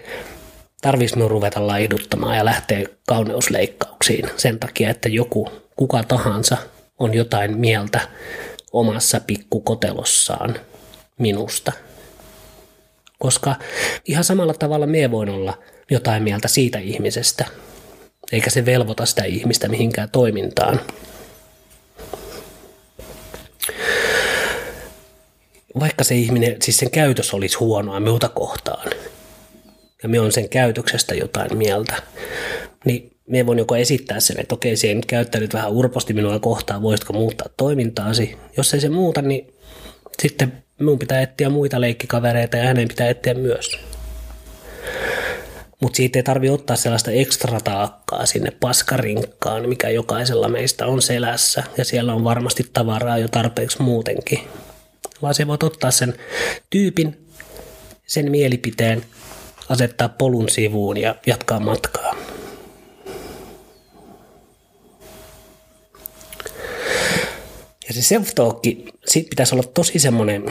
tarviiks 0.82 1.14
minun 1.14 1.30
ruveta 1.30 1.66
laihduttamaan 1.66 2.36
ja 2.36 2.44
lähteä 2.44 2.86
kauneusleikkauksiin 3.06 4.30
sen 4.36 4.58
takia, 4.58 4.90
että 4.90 5.08
joku, 5.08 5.50
kuka 5.76 6.02
tahansa 6.02 6.56
on 7.00 7.14
jotain 7.14 7.58
mieltä 7.58 8.00
omassa 8.72 9.20
pikkukotelossaan 9.20 10.60
minusta. 11.18 11.72
Koska 13.18 13.56
ihan 14.04 14.24
samalla 14.24 14.54
tavalla 14.54 14.86
me 14.86 15.10
voin 15.10 15.28
olla 15.28 15.58
jotain 15.90 16.22
mieltä 16.22 16.48
siitä 16.48 16.78
ihmisestä, 16.78 17.46
eikä 18.32 18.50
se 18.50 18.64
velvoita 18.66 19.06
sitä 19.06 19.24
ihmistä 19.24 19.68
mihinkään 19.68 20.10
toimintaan. 20.10 20.80
Vaikka 25.80 26.04
se 26.04 26.14
ihminen, 26.14 26.56
siis 26.62 26.76
sen 26.76 26.90
käytös 26.90 27.34
olisi 27.34 27.56
huonoa 27.56 28.00
muuta 28.00 28.28
kohtaan, 28.28 28.90
ja 30.02 30.08
me 30.08 30.20
on 30.20 30.32
sen 30.32 30.48
käytöksestä 30.48 31.14
jotain 31.14 31.56
mieltä, 31.56 32.02
niin 32.84 33.09
me 33.26 33.46
voin 33.46 33.58
joko 33.58 33.76
esittää 33.76 34.20
sen, 34.20 34.40
että 34.40 34.54
okei, 34.54 34.76
se 34.76 34.94
nyt 34.94 35.06
käyttänyt 35.06 35.54
vähän 35.54 35.70
urposti 35.70 36.12
minua 36.12 36.38
kohtaan, 36.38 36.82
voisitko 36.82 37.12
muuttaa 37.12 37.48
toimintaasi. 37.56 38.36
Jos 38.56 38.74
ei 38.74 38.80
se 38.80 38.88
muuta, 38.88 39.22
niin 39.22 39.54
sitten 40.22 40.52
minun 40.78 40.98
pitää 40.98 41.20
etsiä 41.22 41.48
muita 41.48 41.80
leikkikavereita 41.80 42.56
ja 42.56 42.64
hänen 42.64 42.88
pitää 42.88 43.08
etsiä 43.08 43.34
myös. 43.34 43.78
Mutta 45.80 45.96
siitä 45.96 46.18
ei 46.18 46.22
tarvi 46.22 46.50
ottaa 46.50 46.76
sellaista 46.76 47.10
ekstra 47.10 47.60
taakkaa 47.60 48.26
sinne 48.26 48.50
paskarinkkaan, 48.50 49.68
mikä 49.68 49.88
jokaisella 49.88 50.48
meistä 50.48 50.86
on 50.86 51.02
selässä. 51.02 51.62
Ja 51.76 51.84
siellä 51.84 52.14
on 52.14 52.24
varmasti 52.24 52.66
tavaraa 52.72 53.18
jo 53.18 53.28
tarpeeksi 53.28 53.82
muutenkin. 53.82 54.38
Vaan 55.22 55.34
se 55.34 55.46
voit 55.46 55.62
ottaa 55.62 55.90
sen 55.90 56.14
tyypin, 56.70 57.26
sen 58.06 58.30
mielipiteen, 58.30 59.02
asettaa 59.68 60.08
polun 60.08 60.48
sivuun 60.48 60.96
ja 60.96 61.14
jatkaa 61.26 61.60
matkaa. 61.60 62.09
Ja 67.90 67.94
se 68.02 68.14
self-talk, 68.14 68.60
siitä 69.06 69.30
pitäisi 69.30 69.54
olla 69.54 69.64
tosi 69.74 69.98
semmoinen, 69.98 70.44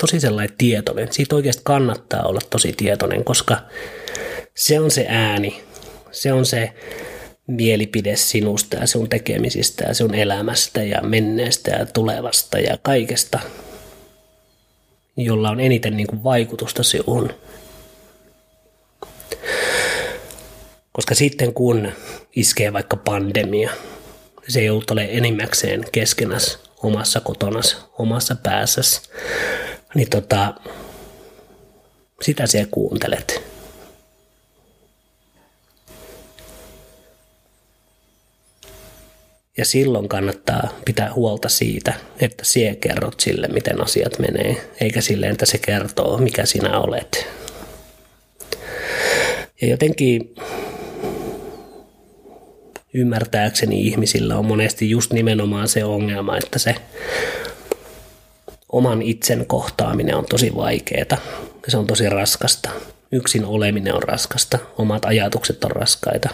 tosi 0.00 0.20
sellainen 0.20 0.56
tietoinen. 0.58 1.12
Siitä 1.12 1.34
oikeasti 1.34 1.62
kannattaa 1.64 2.22
olla 2.22 2.40
tosi 2.50 2.72
tietoinen, 2.72 3.24
koska 3.24 3.58
se 4.54 4.80
on 4.80 4.90
se 4.90 5.06
ääni, 5.08 5.62
se 6.10 6.32
on 6.32 6.46
se 6.46 6.72
mielipide 7.46 8.16
sinusta 8.16 8.76
ja 8.76 8.86
sun 8.86 9.08
tekemisistä 9.08 9.84
ja 9.84 9.94
sun 9.94 10.14
elämästä 10.14 10.82
ja 10.82 11.02
menneestä 11.02 11.70
ja 11.70 11.86
tulevasta 11.86 12.58
ja 12.58 12.78
kaikesta, 12.82 13.40
jolla 15.16 15.50
on 15.50 15.60
eniten 15.60 15.96
niin 15.96 16.06
kuin 16.06 16.24
vaikutusta 16.24 16.82
sinuun. 16.82 17.30
Koska 20.92 21.14
sitten 21.14 21.54
kun 21.54 21.92
iskee 22.36 22.72
vaikka 22.72 22.96
pandemia, 22.96 23.70
se 24.48 24.64
joudut 24.64 24.90
olemaan 24.90 25.16
enimmäkseen 25.16 25.84
keskenäs 25.92 26.58
omassa 26.82 27.20
kotonas, 27.20 27.86
omassa 27.98 28.36
päässäs, 28.42 29.10
niin 29.94 30.10
tota, 30.10 30.54
sitä 32.22 32.46
siellä 32.46 32.68
kuuntelet. 32.70 33.42
Ja 39.56 39.64
silloin 39.64 40.08
kannattaa 40.08 40.68
pitää 40.84 41.12
huolta 41.14 41.48
siitä, 41.48 41.94
että 42.20 42.44
sie 42.44 42.74
kerrot 42.74 43.20
sille, 43.20 43.48
miten 43.48 43.80
asiat 43.80 44.18
menee, 44.18 44.68
eikä 44.80 45.00
silleen, 45.00 45.32
että 45.32 45.46
se 45.46 45.58
kertoo, 45.58 46.18
mikä 46.18 46.46
sinä 46.46 46.80
olet. 46.80 47.26
Ja 49.60 49.68
jotenkin 49.68 50.34
ymmärtääkseni 52.94 53.80
ihmisillä 53.80 54.38
on 54.38 54.46
monesti 54.46 54.90
just 54.90 55.12
nimenomaan 55.12 55.68
se 55.68 55.84
ongelma, 55.84 56.36
että 56.36 56.58
se 56.58 56.74
oman 58.68 59.02
itsen 59.02 59.46
kohtaaminen 59.46 60.16
on 60.16 60.24
tosi 60.24 60.54
vaikeaa. 60.54 61.16
Se 61.68 61.76
on 61.76 61.86
tosi 61.86 62.08
raskasta. 62.08 62.70
Yksin 63.12 63.44
oleminen 63.44 63.94
on 63.94 64.02
raskasta. 64.02 64.58
Omat 64.78 65.04
ajatukset 65.04 65.64
on 65.64 65.70
raskaita. 65.70 66.28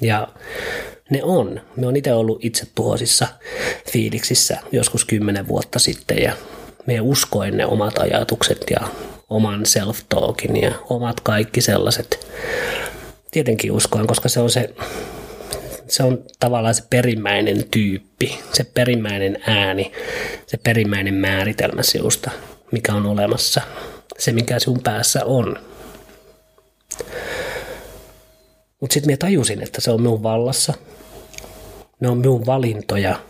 Ja 0.00 0.28
ne 1.10 1.22
on. 1.22 1.60
Me 1.76 1.86
on 1.86 1.96
itse 1.96 2.12
ollut 2.12 2.44
itse 2.44 2.66
tuhoisissa 2.74 3.26
fiiliksissä 3.92 4.58
joskus 4.72 5.04
kymmenen 5.04 5.48
vuotta 5.48 5.78
sitten 5.78 6.22
ja 6.22 6.32
me 6.86 7.00
uskoin 7.00 7.56
ne 7.56 7.66
omat 7.66 7.98
ajatukset 7.98 8.64
ja 8.70 8.88
oman 9.30 9.62
self-talkin 9.66 10.62
ja 10.62 10.72
omat 10.90 11.20
kaikki 11.20 11.60
sellaiset. 11.60 12.26
Tietenkin 13.30 13.72
uskoin, 13.72 14.06
koska 14.06 14.28
se 14.28 14.40
on 14.40 14.50
se 14.50 14.74
se 15.88 16.02
on 16.02 16.24
tavallaan 16.40 16.74
se 16.74 16.84
perimmäinen 16.90 17.64
tyyppi, 17.70 18.38
se 18.52 18.64
perimmäinen 18.64 19.42
ääni, 19.46 19.92
se 20.46 20.56
perimmäinen 20.56 21.14
määritelmä 21.14 21.82
sinusta, 21.82 22.30
mikä 22.72 22.94
on 22.94 23.06
olemassa, 23.06 23.60
se 24.18 24.32
mikä 24.32 24.58
sinun 24.58 24.80
päässä 24.82 25.24
on. 25.24 25.56
Mutta 28.80 28.94
sitten 28.94 29.06
minä 29.08 29.16
tajusin, 29.16 29.62
että 29.62 29.80
se 29.80 29.90
on 29.90 30.00
minun 30.00 30.22
vallassa, 30.22 30.74
ne 32.00 32.08
on 32.08 32.18
minun 32.18 32.46
valintoja, 32.46 33.20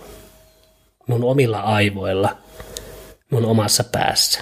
minun 1.09 1.25
omilla 1.25 1.61
aivoilla, 1.61 2.37
minun 3.31 3.51
omassa 3.51 3.85
päässä, 3.85 4.41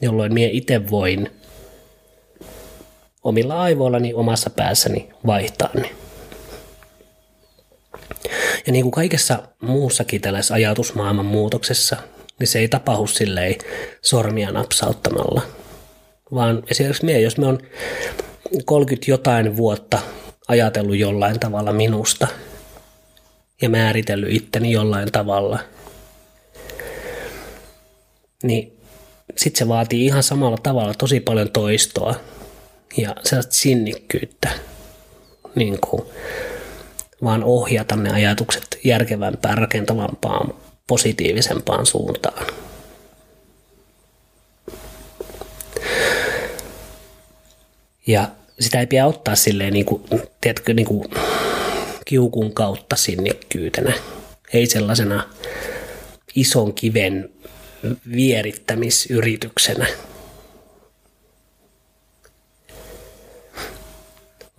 jolloin 0.00 0.34
minä 0.34 0.48
itse 0.52 0.90
voin 0.90 1.30
omilla 3.24 3.62
aivoillani 3.62 4.14
omassa 4.14 4.50
päässäni 4.50 5.10
vaihtaa 5.26 5.70
ne. 5.74 6.03
Ja 8.66 8.72
niin 8.72 8.82
kuin 8.82 8.92
kaikessa 8.92 9.48
muussakin 9.60 10.20
tällaisessa 10.20 10.54
ajatusmaailman 10.54 11.26
muutoksessa, 11.26 11.96
niin 12.38 12.48
se 12.48 12.58
ei 12.58 12.68
tapahdu 12.68 13.06
silleen 13.06 13.54
sormia 14.02 14.52
napsauttamalla. 14.52 15.42
Vaan 16.34 16.62
esimerkiksi 16.70 17.04
me, 17.04 17.20
jos 17.20 17.38
me 17.38 17.46
on 17.46 17.58
30 18.64 19.10
jotain 19.10 19.56
vuotta 19.56 19.98
ajatellut 20.48 20.96
jollain 20.96 21.40
tavalla 21.40 21.72
minusta 21.72 22.28
ja 23.62 23.68
määritellyt 23.68 24.32
itteni 24.32 24.72
jollain 24.72 25.12
tavalla, 25.12 25.58
niin 28.42 28.78
sitten 29.36 29.58
se 29.58 29.68
vaatii 29.68 30.06
ihan 30.06 30.22
samalla 30.22 30.58
tavalla 30.62 30.94
tosi 30.94 31.20
paljon 31.20 31.50
toistoa 31.50 32.14
ja 32.96 33.16
sellaista 33.24 33.54
sinnikkyyttä. 33.54 34.48
Niin 35.54 35.80
kuin 35.80 36.02
vaan 37.24 37.44
ohjata 37.44 37.96
ne 37.96 38.12
ajatukset 38.12 38.78
järkevämpään, 38.84 39.58
rakentavampaan, 39.58 40.54
positiivisempaan 40.86 41.86
suuntaan. 41.86 42.46
Ja 48.06 48.28
sitä 48.60 48.80
ei 48.80 48.86
pidä 48.86 49.06
ottaa 49.06 49.34
silleen, 49.34 49.72
niin 49.72 49.86
kuin, 49.86 50.02
tiedätkö, 50.40 50.74
niin 50.74 50.86
kuin 50.86 51.10
kiukun 52.04 52.54
kautta 52.54 52.96
sinnikkyytenä. 52.96 53.92
Ei 54.52 54.66
sellaisena 54.66 55.28
ison 56.34 56.74
kiven 56.74 57.30
vierittämisyrityksenä. 58.12 59.86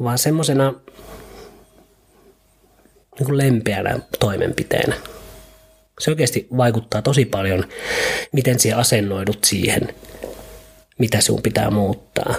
Vaan 0.04 0.18
semmoisena 0.18 0.74
niin 3.20 3.26
kuin 3.26 3.38
lempeänä 3.38 4.00
toimenpiteenä. 4.20 4.96
Se 6.00 6.12
oikeasti 6.12 6.48
vaikuttaa 6.58 7.02
tosi 7.02 7.26
paljon, 7.26 7.64
miten 8.32 8.60
sinä 8.60 8.78
asennoidut 8.78 9.44
siihen, 9.44 9.96
mitä 11.00 11.22
sinun 11.22 11.42
pitää 11.42 11.72
muuttaa. 11.72 12.36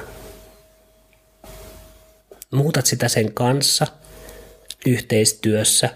Muutat 2.50 2.87
sitä 2.87 3.09
sen 3.09 3.33
kanssa, 3.33 3.87
yhteistyössä 4.87 5.88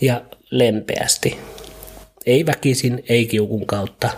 ja 0.00 0.24
lempeästi. 0.50 1.38
Ei 2.26 2.46
väkisin, 2.46 3.04
ei 3.08 3.26
kiukun 3.26 3.66
kautta. 3.66 4.10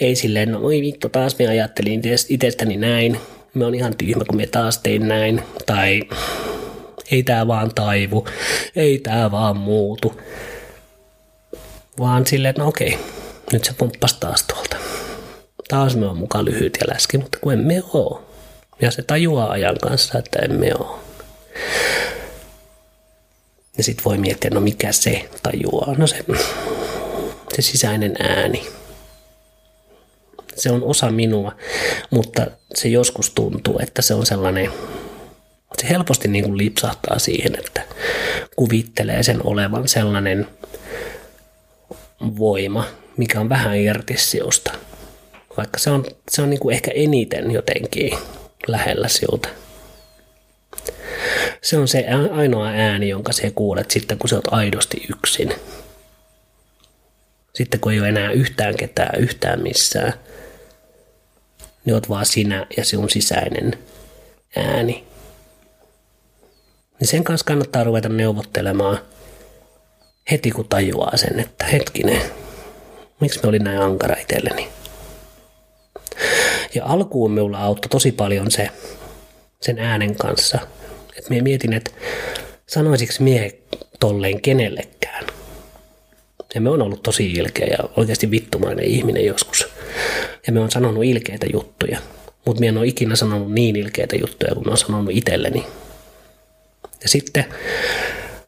Ei 0.00 0.16
silleen, 0.16 0.52
no 0.52 0.58
oi 0.58 0.80
vittu, 0.80 1.08
taas 1.08 1.38
me 1.38 1.46
ajattelin 1.46 2.02
itsestäni 2.28 2.76
näin. 2.76 3.20
Me 3.54 3.64
on 3.64 3.74
ihan 3.74 3.96
tyhmä, 3.96 4.24
kun 4.24 4.36
me 4.36 4.46
taas 4.46 4.78
tein 4.78 5.08
näin. 5.08 5.42
Tai 5.66 6.00
ei 7.10 7.22
tää 7.22 7.46
vaan 7.46 7.74
taivu. 7.74 8.26
Ei 8.76 8.98
tää 8.98 9.30
vaan 9.30 9.56
muutu. 9.56 10.20
Vaan 11.98 12.26
silleen, 12.26 12.50
että 12.50 12.62
no 12.62 12.68
okei, 12.68 12.98
nyt 13.52 13.64
se 13.64 13.72
pomppas 13.72 14.14
taas 14.14 14.42
tuolta. 14.42 14.76
Taas 15.68 15.96
me 15.96 16.06
on 16.06 16.16
mukaan 16.16 16.44
lyhyt 16.44 16.78
ja 16.80 16.94
läski, 16.94 17.18
mutta 17.18 17.38
kun 17.40 17.52
emme 17.52 17.82
oo. 17.92 18.22
Ja 18.82 18.90
se 18.90 19.02
tajuaa 19.02 19.50
ajan 19.50 19.78
kanssa, 19.78 20.18
että 20.18 20.38
emme 20.38 20.74
oo. 20.74 21.00
Ja 23.78 23.84
sitten 23.84 24.04
voi 24.04 24.18
miettiä, 24.18 24.50
no 24.54 24.60
mikä 24.60 24.92
se 24.92 25.28
tajuaa. 25.42 25.94
No 25.98 26.06
se, 26.06 26.24
se 27.52 27.62
sisäinen 27.62 28.16
ääni. 28.18 28.66
Se 30.56 30.70
on 30.70 30.82
osa 30.82 31.10
minua, 31.10 31.52
mutta 32.10 32.46
se 32.74 32.88
joskus 32.88 33.30
tuntuu, 33.30 33.78
että 33.82 34.02
se 34.02 34.14
on 34.14 34.26
sellainen, 34.26 34.70
se 35.80 35.88
helposti 35.88 36.28
niin 36.28 36.44
kuin 36.44 36.58
lipsahtaa 36.58 37.18
siihen, 37.18 37.58
että 37.58 37.82
kuvittelee 38.56 39.22
sen 39.22 39.46
olevan 39.46 39.88
sellainen 39.88 40.46
voima, 42.38 42.86
mikä 43.16 43.40
on 43.40 43.48
vähän 43.48 43.76
irti 43.76 44.16
siusta. 44.16 44.72
Vaikka 45.56 45.78
se 45.78 45.90
on, 45.90 46.04
se 46.30 46.42
on 46.42 46.50
niin 46.50 46.60
kuin 46.60 46.74
ehkä 46.74 46.90
eniten 46.94 47.50
jotenkin 47.50 48.18
lähellä 48.66 49.08
siuta. 49.08 49.48
Se 51.62 51.78
on 51.78 51.88
se 51.88 52.04
ainoa 52.32 52.68
ääni, 52.68 53.08
jonka 53.08 53.32
sä 53.32 53.50
kuulet 53.54 53.90
sitten, 53.90 54.18
kun 54.18 54.28
sä 54.28 54.36
oot 54.36 54.52
aidosti 54.52 55.06
yksin. 55.10 55.54
Sitten 57.54 57.80
kun 57.80 57.92
ei 57.92 58.00
ole 58.00 58.08
enää 58.08 58.30
yhtään 58.30 58.76
ketään 58.76 59.20
yhtään 59.20 59.62
missään, 59.62 60.12
niin 61.84 61.94
oot 61.94 62.08
vaan 62.08 62.26
sinä 62.26 62.66
ja 62.76 62.84
sinun 62.84 63.10
sisäinen 63.10 63.78
ääni. 64.56 65.09
Niin 67.00 67.08
sen 67.08 67.24
kanssa 67.24 67.44
kannattaa 67.44 67.84
ruveta 67.84 68.08
neuvottelemaan 68.08 68.98
heti 70.30 70.50
kun 70.50 70.68
tajuaa 70.68 71.16
sen, 71.16 71.40
että 71.40 71.64
hetkinen, 71.64 72.22
miksi 73.20 73.40
me 73.42 73.48
olin 73.48 73.64
näin 73.64 73.82
ankara 73.82 74.16
itselleni. 74.20 74.68
Ja 76.74 76.84
alkuun 76.84 77.30
minulla 77.30 77.58
auttoi 77.58 77.88
tosi 77.88 78.12
paljon 78.12 78.50
se 78.50 78.68
sen 79.60 79.78
äänen 79.78 80.14
kanssa. 80.14 80.58
Että 81.16 81.30
minä 81.30 81.42
mietin, 81.42 81.72
että 81.72 81.90
sanoisiko 82.66 83.12
mie 83.18 83.58
tolleen 84.00 84.40
kenellekään. 84.40 85.26
Ja 86.54 86.60
me 86.60 86.70
on 86.70 86.82
ollut 86.82 87.02
tosi 87.02 87.32
ilkeä 87.32 87.66
ja 87.66 87.78
oikeasti 87.96 88.30
vittumainen 88.30 88.84
ihminen 88.84 89.24
joskus. 89.24 89.68
Ja 90.46 90.52
me 90.52 90.60
on 90.60 90.70
sanonut 90.70 91.04
ilkeitä 91.04 91.46
juttuja. 91.52 91.98
Mutta 92.46 92.60
minä 92.60 92.68
en 92.68 92.78
ole 92.78 92.86
ikinä 92.86 93.16
sanonut 93.16 93.52
niin 93.52 93.76
ilkeitä 93.76 94.16
juttuja 94.16 94.54
kuin 94.54 94.64
mä 94.64 94.70
oon 94.70 94.78
sanonut 94.78 95.14
itselleni. 95.14 95.66
Ja 97.02 97.08
sitten 97.08 97.44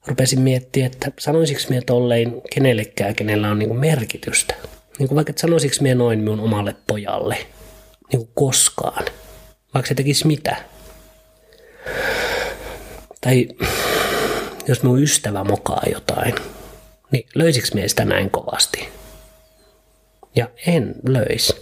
rupesin 0.06 0.40
miettimään, 0.40 0.92
että 0.92 1.12
sanoisiko 1.18 1.61
minä 1.68 1.82
tolleen 1.87 2.42
kenellekään, 2.54 3.14
kenellä 3.14 3.50
on 3.50 3.59
niinku 3.59 3.75
merkitystä. 3.75 4.54
Niin 4.99 5.09
kuin 5.09 5.16
vaikka, 5.16 5.30
että 5.30 5.40
sanoisiko 5.40 5.75
minä 5.80 5.94
noin 5.94 6.18
minun 6.18 6.40
omalle 6.40 6.76
pojalle– 6.87 7.37
niin 8.12 8.26
kuin 8.26 8.30
koskaan, 8.35 9.04
vaikka 9.75 9.88
se 9.88 9.94
tekisi 9.94 10.26
mitä. 10.26 10.56
Tai 13.21 13.49
jos 14.68 14.82
minun 14.82 15.02
ystävä 15.02 15.44
mokaa 15.44 15.82
jotain, 15.92 16.35
niin 17.11 17.26
löysikö 17.35 17.68
minä 17.74 17.88
sitä 17.88 18.05
näin 18.05 18.31
kovasti? 18.31 18.88
Ja 20.37 20.48
en 20.66 20.94
löis. 21.09 21.57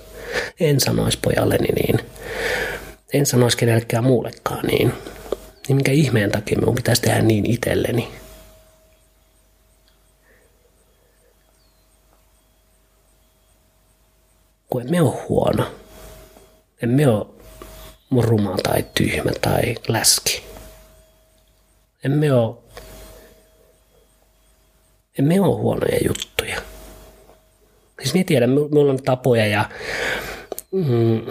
En 0.61 0.81
sanoisi 0.81 1.19
pojalleni 1.23 1.69
niin. 1.69 2.01
En 3.13 3.27
sanoisi 3.27 3.57
kenellekään 3.57 4.05
muullekaan 4.05 4.67
niin. 4.67 4.93
Niin 5.71 5.77
minkä 5.77 5.93
ihmeen 5.93 6.31
takia 6.31 6.59
minun 6.59 6.75
pitäisi 6.75 7.03
tehdä 7.03 7.23
niin 7.23 7.47
itselleni? 7.47 8.13
Kun 14.71 14.83
emme 14.83 15.03
ole 15.03 15.23
huono 15.29 15.67
emme 16.83 17.09
ole 17.09 17.27
ruma 18.21 18.57
tai 18.63 18.85
tyhmä 18.95 19.31
tai 19.41 19.75
läski. 19.89 20.43
Emme 22.05 22.33
ole, 22.33 22.57
emme 25.19 25.41
ole 25.41 25.57
huonoja 25.57 25.99
juttuja. 26.07 26.63
Siis 28.01 28.15
minä 28.15 28.25
tiedän, 28.25 28.51
minulla 28.51 28.93
on 28.93 29.03
tapoja 29.03 29.47
ja 29.47 29.71
mm, 30.71 31.23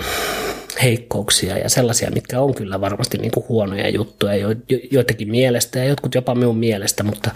heikkouksia 0.82 1.58
ja 1.58 1.70
sellaisia, 1.70 2.12
mitkä 2.12 2.42
on 2.42 2.56
kyllä 2.56 2.82
varmasti 2.82 3.18
niin 3.18 3.32
kuin 3.32 3.46
huonoja 3.50 3.90
juttuja 3.90 4.36
jo, 4.36 4.50
jo, 4.50 4.80
joitakin 4.92 5.30
mielestä 5.30 5.80
ja 5.80 5.86
jotkut 5.86 6.16
jopa 6.16 6.36
minun 6.36 6.58
mielestä, 6.58 7.04
mutta 7.04 7.32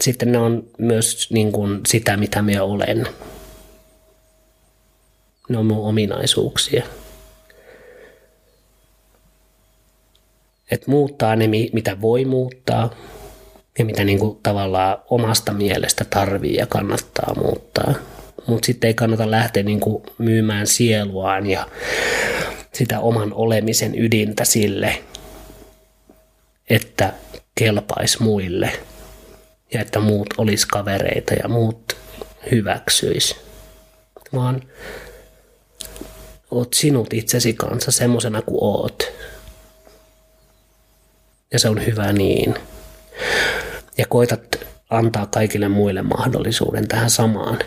sitten 0.00 0.32
ne 0.32 0.38
on 0.38 0.64
myös 0.78 1.30
niin 1.30 1.52
kuin 1.52 1.80
sitä, 1.86 2.16
mitä 2.16 2.42
minä 2.42 2.62
olen. 2.62 3.06
Ne 5.48 5.58
on 5.58 5.66
minun 5.66 5.86
ominaisuuksia. 5.86 6.82
että 10.70 10.90
muuttaa 10.90 11.36
ne, 11.36 11.46
mitä 11.72 12.00
voi 12.00 12.24
muuttaa 12.24 12.90
ja 13.78 13.84
mitä 13.84 14.04
niin 14.04 14.18
kuin 14.18 14.38
tavallaan 14.42 14.98
omasta 15.10 15.52
mielestä 15.52 16.04
tarvii 16.10 16.56
ja 16.56 16.66
kannattaa 16.66 17.34
muuttaa. 17.34 17.94
Mutta 18.46 18.66
sitten 18.66 18.88
ei 18.88 18.94
kannata 18.94 19.30
lähteä 19.30 19.62
niin 19.62 19.80
kuin 19.80 20.02
myymään 20.18 20.66
sieluaan 20.66 21.46
ja 21.46 21.66
sitä 22.74 23.00
oman 23.00 23.32
olemisen 23.32 23.98
ydintä 23.98 24.44
sille, 24.44 25.02
että 26.70 27.12
kelpaisi 27.54 28.22
muille 28.22 28.72
ja 29.72 29.80
että 29.80 30.00
muut 30.00 30.34
olisi 30.38 30.66
kavereita 30.68 31.34
ja 31.34 31.48
muut 31.48 31.96
hyväksyisi. 32.50 33.36
Vaan 34.34 34.62
oot 36.50 36.74
sinut 36.74 37.12
itsesi 37.12 37.52
kanssa 37.52 37.90
semmoisena 37.90 38.42
kuin 38.42 38.58
oot 38.60 39.12
ja 41.52 41.58
se 41.58 41.68
on 41.68 41.86
hyvä 41.86 42.12
niin. 42.12 42.54
Ja 43.98 44.06
koitat 44.08 44.56
antaa 44.90 45.26
kaikille 45.26 45.68
muille 45.68 46.02
mahdollisuuden 46.02 46.88
tähän 46.88 47.10
samaan. 47.10 47.58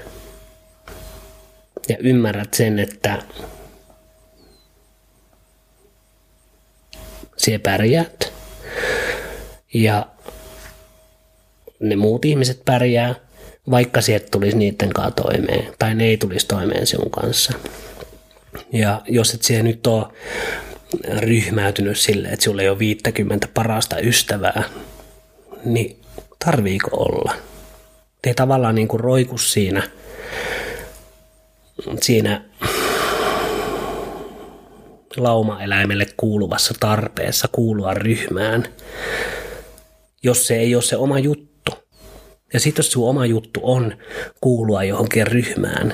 Ja 1.89 1.97
ymmärrät 1.99 2.53
sen, 2.53 2.79
että 2.79 3.23
sie 7.47 7.59
pärjäät 7.59 8.33
ja 9.73 10.07
ne 11.79 11.95
muut 11.95 12.25
ihmiset 12.25 12.61
pärjää, 12.65 13.15
vaikka 13.71 14.01
sieltä 14.01 14.27
tulisi 14.31 14.57
niiden 14.57 14.93
kanssa 14.93 15.23
toimeen 15.23 15.73
tai 15.79 15.95
ne 15.95 16.05
ei 16.05 16.17
tulisi 16.17 16.47
toimeen 16.47 16.87
sinun 16.87 17.11
kanssa. 17.11 17.53
Ja 18.73 19.01
jos 19.07 19.33
et 19.33 19.43
siellä 19.43 19.63
nyt 19.63 19.87
ole 19.87 20.05
ryhmäytynyt 21.19 21.97
sille, 21.97 22.27
että 22.27 22.43
sulla 22.43 22.61
ei 22.61 22.69
ole 22.69 22.79
50 22.79 23.47
parasta 23.53 23.99
ystävää, 23.99 24.63
niin 25.65 26.01
tarviiko 26.45 26.89
olla? 26.91 27.33
Te 28.21 28.33
tavallaan 28.33 28.75
niin 28.75 28.87
kuin 28.87 28.99
roiku 28.99 29.37
siinä, 29.37 29.89
siinä 32.01 32.41
laumaeläimelle 35.17 36.05
kuuluvassa 36.17 36.73
tarpeessa 36.79 37.47
kuulua 37.51 37.93
ryhmään, 37.93 38.67
jos 40.23 40.47
se 40.47 40.55
ei 40.55 40.75
ole 40.75 40.83
se 40.83 40.95
oma 40.97 41.19
juttu. 41.19 41.71
Ja 42.53 42.59
sitten 42.59 42.83
jos 42.83 42.91
sun 42.91 43.09
oma 43.09 43.25
juttu 43.25 43.59
on 43.63 43.97
kuulua 44.41 44.83
johonkin 44.83 45.27
ryhmään, 45.27 45.93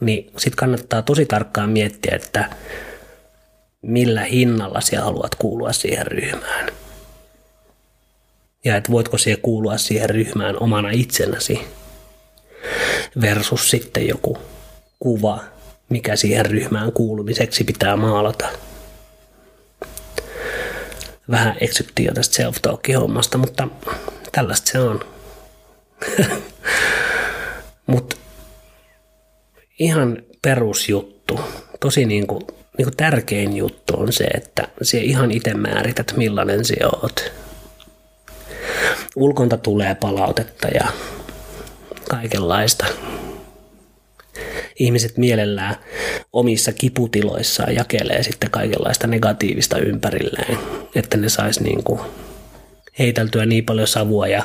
niin 0.00 0.26
sitten 0.26 0.56
kannattaa 0.56 1.02
tosi 1.02 1.26
tarkkaan 1.26 1.70
miettiä, 1.70 2.16
että 2.16 2.50
millä 3.82 4.20
hinnalla 4.24 4.80
sinä 4.80 5.02
haluat 5.02 5.34
kuulua 5.34 5.72
siihen 5.72 6.06
ryhmään. 6.06 6.70
Ja 8.64 8.76
että 8.76 8.92
voitko 8.92 9.18
siihen 9.18 9.40
kuulua 9.40 9.78
siihen 9.78 10.10
ryhmään 10.10 10.62
omana 10.62 10.90
itsenäsi 10.90 11.60
versus 13.20 13.70
sitten 13.70 14.08
joku 14.08 14.38
kuva, 14.98 15.44
mikä 15.88 16.16
siihen 16.16 16.46
ryhmään 16.46 16.92
kuulumiseksi 16.92 17.64
pitää 17.64 17.96
maalata. 17.96 18.48
Vähän 21.30 21.56
eksyttiin 21.60 22.06
jo 22.06 22.14
tästä 22.14 22.34
self 22.34 22.56
hommasta 23.00 23.38
mutta 23.38 23.68
tällaista 24.32 24.70
se 24.70 24.78
on. 24.80 25.00
Mutta 27.86 28.16
ihan 29.78 30.22
perusjuttu, 30.42 31.40
tosi 31.80 32.04
niin 32.04 32.26
kuin 32.26 32.42
niin 32.78 32.86
kuin 32.86 32.96
tärkein 32.96 33.56
juttu 33.56 33.94
on 33.96 34.12
se, 34.12 34.24
että 34.24 34.68
se 34.82 34.98
ihan 34.98 35.30
itse 35.30 35.54
määrität, 35.54 36.12
millainen 36.16 36.64
se 36.64 36.74
oot. 37.02 37.32
Ulkonta 39.16 39.56
tulee 39.56 39.94
palautetta 39.94 40.68
ja 40.68 40.88
kaikenlaista. 42.10 42.86
Ihmiset 44.78 45.16
mielellään 45.16 45.76
omissa 46.32 46.72
kiputiloissaan 46.72 47.74
jakelee 47.74 48.22
sitten 48.22 48.50
kaikenlaista 48.50 49.06
negatiivista 49.06 49.78
ympärilleen, 49.78 50.58
että 50.94 51.16
ne 51.16 51.28
sais 51.28 51.60
niin 51.60 51.84
kuin 51.84 52.00
heiteltyä 52.98 53.46
niin 53.46 53.64
paljon 53.64 53.88
savua 53.88 54.26
ja 54.26 54.42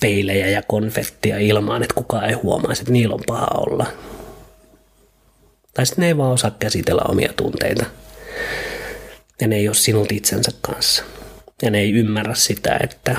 peilejä 0.00 0.48
ja 0.48 0.62
konfettia 0.62 1.38
ilmaan, 1.38 1.82
että 1.82 1.94
kukaan 1.94 2.24
ei 2.24 2.32
huomaisi, 2.32 2.82
että 2.82 2.92
niillä 2.92 3.14
on 3.14 3.22
paha 3.26 3.46
olla. 3.46 3.86
Tai 5.74 5.86
sitten 5.86 6.02
ne 6.02 6.06
ei 6.06 6.16
vaan 6.16 6.32
osaa 6.32 6.56
käsitellä 6.58 7.02
omia 7.08 7.32
tunteita. 7.36 7.84
Ja 9.40 9.48
ne 9.48 9.56
ei 9.56 9.68
ole 9.68 9.74
sinut 9.74 10.12
itsensä 10.12 10.52
kanssa. 10.60 11.04
Ja 11.62 11.70
ne 11.70 11.80
ei 11.80 11.92
ymmärrä 11.92 12.34
sitä, 12.34 12.78
että 12.82 13.16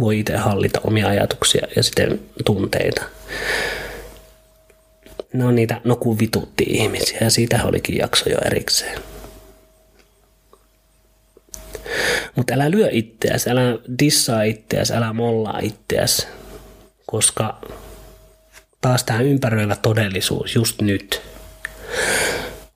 voi 0.00 0.18
itse 0.18 0.36
hallita 0.36 0.80
omia 0.84 1.08
ajatuksia 1.08 1.66
ja 1.76 1.82
sitten 1.82 2.20
tunteita. 2.44 3.02
Ne 5.36 5.44
on 5.44 5.54
niitä, 5.54 5.80
no 5.84 5.96
kun 5.96 6.18
vitutti 6.18 6.64
ihmisiä 6.68 7.18
ja 7.20 7.30
siitä 7.30 7.64
olikin 7.64 7.96
jakso 7.96 8.30
jo 8.30 8.38
erikseen. 8.44 9.02
Mutta 12.36 12.54
älä 12.54 12.70
lyö 12.70 12.88
itseäsi, 12.92 13.50
älä 13.50 13.62
dissaa 13.98 14.42
itseäsi, 14.42 14.94
älä 14.94 15.12
mollaa 15.12 15.58
itseäsi, 15.58 16.26
koska 17.06 17.60
taas 18.80 19.04
tämä 19.04 19.20
ympäröivä 19.20 19.76
todellisuus 19.76 20.54
just 20.54 20.82
nyt 20.82 21.22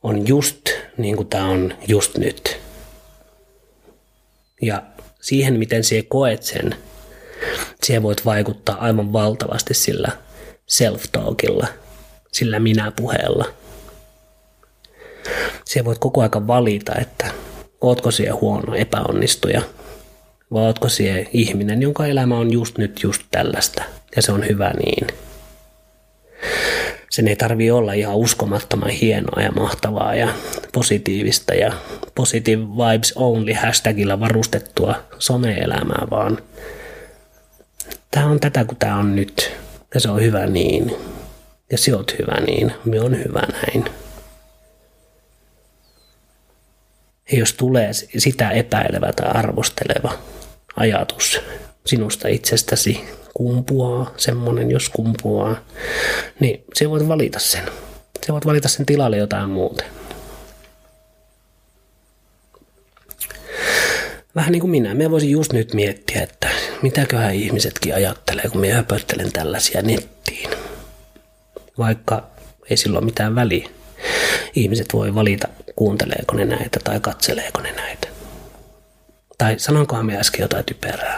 on 0.03 0.29
just 0.29 0.71
niin 0.99 1.17
kuin 1.17 1.29
tämä 1.29 1.49
on 1.49 1.75
just 1.89 2.19
nyt. 2.19 2.61
Ja 4.63 4.83
siihen, 5.21 5.59
miten 5.59 5.85
sinä 5.85 6.03
koet 6.09 6.43
sen, 6.43 6.77
siihen 7.83 8.03
voit 8.03 8.25
vaikuttaa 8.25 8.77
aivan 8.77 9.13
valtavasti 9.13 9.75
sillä 9.75 10.13
self-talkilla, 10.67 11.67
sillä 12.33 12.61
minä-puheella. 12.61 13.45
Siellä 15.65 15.85
voit 15.85 15.99
koko 15.99 16.21
ajan 16.21 16.47
valita, 16.47 16.93
että 17.01 17.31
ootko 17.81 18.11
siellä 18.11 18.39
huono 18.41 18.75
epäonnistuja 18.75 19.63
vai 20.53 20.63
ootko 20.63 20.89
siellä 20.89 21.29
ihminen, 21.33 21.83
jonka 21.83 22.07
elämä 22.07 22.37
on 22.37 22.53
just 22.53 22.79
nyt 22.79 23.03
just 23.03 23.23
tällaista 23.31 23.83
ja 24.17 24.23
se 24.23 24.33
on 24.33 24.49
hyvä 24.49 24.71
niin. 24.71 25.07
Sen 27.11 27.29
ei 27.29 27.37
tarvi 27.37 27.71
olla 27.71 27.93
ihan 27.93 28.17
uskomattoman 28.17 28.91
hienoa 28.91 29.43
ja 29.43 29.53
mahtavaa 29.53 30.15
ja 30.15 30.29
positiivista 30.73 31.55
ja 31.55 31.73
positive 32.15 32.63
vibes 32.63 33.13
only 33.17 33.53
hashtagilla 33.53 34.21
varustettua 34.21 34.95
some-elämää, 35.19 36.07
vaan 36.11 36.39
tämä 38.11 38.27
on 38.27 38.41
tätä 38.41 38.65
kuin 38.65 38.79
tämä 38.79 38.97
on 38.97 39.17
nyt 39.17 39.53
ja 39.95 40.01
se 40.01 40.11
on 40.11 40.21
hyvä 40.21 40.47
niin. 40.47 40.97
Ja 41.71 41.79
se 41.79 41.95
oot 41.95 42.19
hyvä 42.19 42.41
niin, 42.41 42.73
me 42.85 43.01
on 43.01 43.19
hyvä 43.25 43.43
näin. 43.53 43.85
Ja 47.33 47.39
jos 47.39 47.53
tulee 47.53 47.93
sitä 47.93 48.51
epäilevä 48.51 49.13
tai 49.13 49.31
arvosteleva 49.31 50.19
ajatus 50.77 51.41
sinusta 51.87 52.29
itsestäsi, 52.29 53.05
kumpuaa, 53.35 54.15
semmoinen 54.17 54.71
jos 54.71 54.89
kumpuaa, 54.89 55.57
niin 56.41 56.65
se 56.75 56.91
voit 56.91 57.09
valita 57.09 57.39
sen. 57.39 57.65
Se 58.27 58.33
voit 58.33 58.47
valita 58.47 58.69
sen 58.69 58.87
tilalle 58.87 59.17
jotain 59.17 59.51
muuta. 59.51 59.85
Vähän 64.35 64.53
niin 64.53 64.61
kuin 64.61 64.71
minä. 64.71 64.95
Me 64.95 65.11
voisin 65.11 65.31
just 65.31 65.53
nyt 65.53 65.75
miettiä, 65.75 66.23
että 66.23 66.49
mitäköhän 66.83 67.35
ihmisetkin 67.35 67.95
ajattelee, 67.95 68.49
kun 68.49 68.61
minä 68.61 68.75
höpöttelen 68.75 69.33
tällaisia 69.33 69.83
nettiin. 69.83 70.51
Vaikka 71.79 72.27
ei 72.71 72.77
silloin 72.77 73.05
mitään 73.05 73.35
väliä. 73.35 73.69
Ihmiset 74.55 74.87
voi 74.93 75.15
valita, 75.15 75.49
kuunteleeko 75.77 76.37
ne 76.37 76.45
näitä 76.45 76.81
tai 76.85 77.01
katseleeko 77.01 77.61
ne 77.61 77.73
näitä. 77.73 78.09
Tai 79.39 79.59
sanonkohan 79.59 80.07
me 80.07 80.19
äsken 80.19 80.43
jotain 80.43 80.65
typerää. 80.65 81.17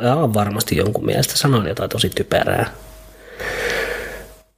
Ja 0.00 0.16
varmasti 0.34 0.76
jonkun 0.76 1.06
mielestä 1.06 1.36
sanoin 1.36 1.66
jotain 1.66 1.90
tosi 1.90 2.10
typerää. 2.10 2.70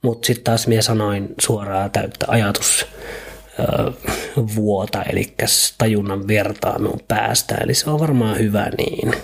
Mutta 0.02 0.26
sitten 0.26 0.44
taas 0.44 0.66
minä 0.66 0.82
sanoin 0.82 1.34
suoraan 1.40 1.90
täyttä 1.90 2.26
ajatus 2.28 2.86
vuota, 4.54 5.02
eli 5.02 5.34
tajunnan 5.78 6.28
vertaa 6.28 6.78
minun 6.78 7.00
päästä. 7.08 7.54
Eli 7.54 7.74
se 7.74 7.90
on 7.90 8.00
varmaan 8.00 8.38
hyvä 8.38 8.66
niin, 8.78 9.14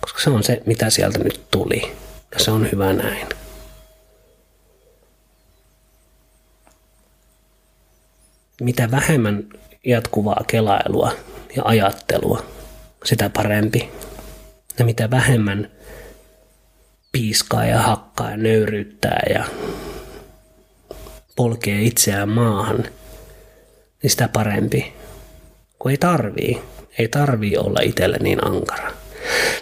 koska 0.00 0.20
se 0.20 0.30
on 0.30 0.42
se, 0.42 0.62
mitä 0.66 0.90
sieltä 0.90 1.18
nyt 1.18 1.40
tuli. 1.50 1.92
Ja 2.34 2.40
se 2.40 2.50
on 2.50 2.68
hyvä 2.72 2.92
näin. 2.92 3.26
Mitä 8.62 8.90
vähemmän 8.90 9.44
jatkuvaa 9.86 10.44
kelailua 10.46 11.12
ja 11.56 11.62
ajattelua, 11.64 12.42
sitä 13.04 13.30
parempi. 13.30 13.88
Ja 14.78 14.84
mitä 14.84 15.10
vähemmän 15.10 15.70
piiskaa 17.12 17.64
ja 17.64 17.78
hakkaa 17.78 18.30
ja 18.30 18.36
nöyryyttää 18.36 19.22
ja 19.34 19.44
polkee 21.36 21.82
itseään 21.82 22.28
maahan, 22.28 22.84
niin 24.02 24.10
sitä 24.10 24.28
parempi. 24.28 24.92
Kun 25.78 25.90
ei 25.90 25.96
tarvii. 25.96 26.62
Ei 26.98 27.08
tarvii 27.08 27.56
olla 27.56 27.80
itselle 27.82 28.16
niin 28.20 28.46
ankara. 28.46 28.90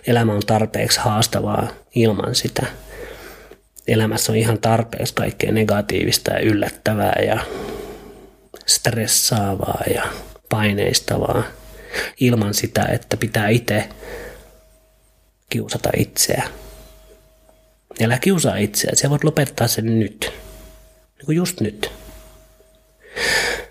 Elämä 0.07 0.33
on 0.33 0.43
tarpeeksi 0.47 1.01
haastavaa 1.01 1.69
ilman 1.95 2.35
sitä. 2.35 2.67
Elämässä 3.89 4.33
on 4.33 4.39
ihan 4.39 4.59
tarpeeksi 4.59 5.15
kaikkea 5.15 5.53
negatiivista 5.53 6.31
ja 6.33 6.41
yllättävää 6.41 7.23
ja 7.27 7.39
stressaavaa 8.71 9.83
ja 9.95 10.03
paineistavaa 10.49 11.43
ilman 12.21 12.55
sitä, 12.55 12.85
että 12.85 13.17
pitää 13.17 13.49
itse 13.49 13.89
kiusata 15.51 15.91
itseä. 15.97 16.49
Älä 18.03 18.19
kiusaa 18.19 18.57
itseä, 18.57 18.91
sä 18.95 19.11
voit 19.11 19.25
lopettaa 19.25 19.69
sen 19.69 19.99
nyt. 19.99 20.33
Niin 21.19 21.27
kuin 21.27 21.37
just 21.37 21.61
nyt. 21.61 21.91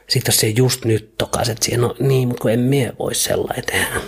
Sitten 0.07 0.31
jos 0.31 0.39
se 0.39 0.47
just 0.47 0.85
nyt 0.85 1.17
tokaset 1.17 1.63
siihen, 1.63 1.81
no 1.81 1.95
niin, 1.99 2.27
mutta 2.27 2.41
kun 2.41 2.51
en 2.51 2.59
mie 2.59 2.93
voi 2.99 3.15
sellainen 3.15 3.65
tehdä. 3.65 4.01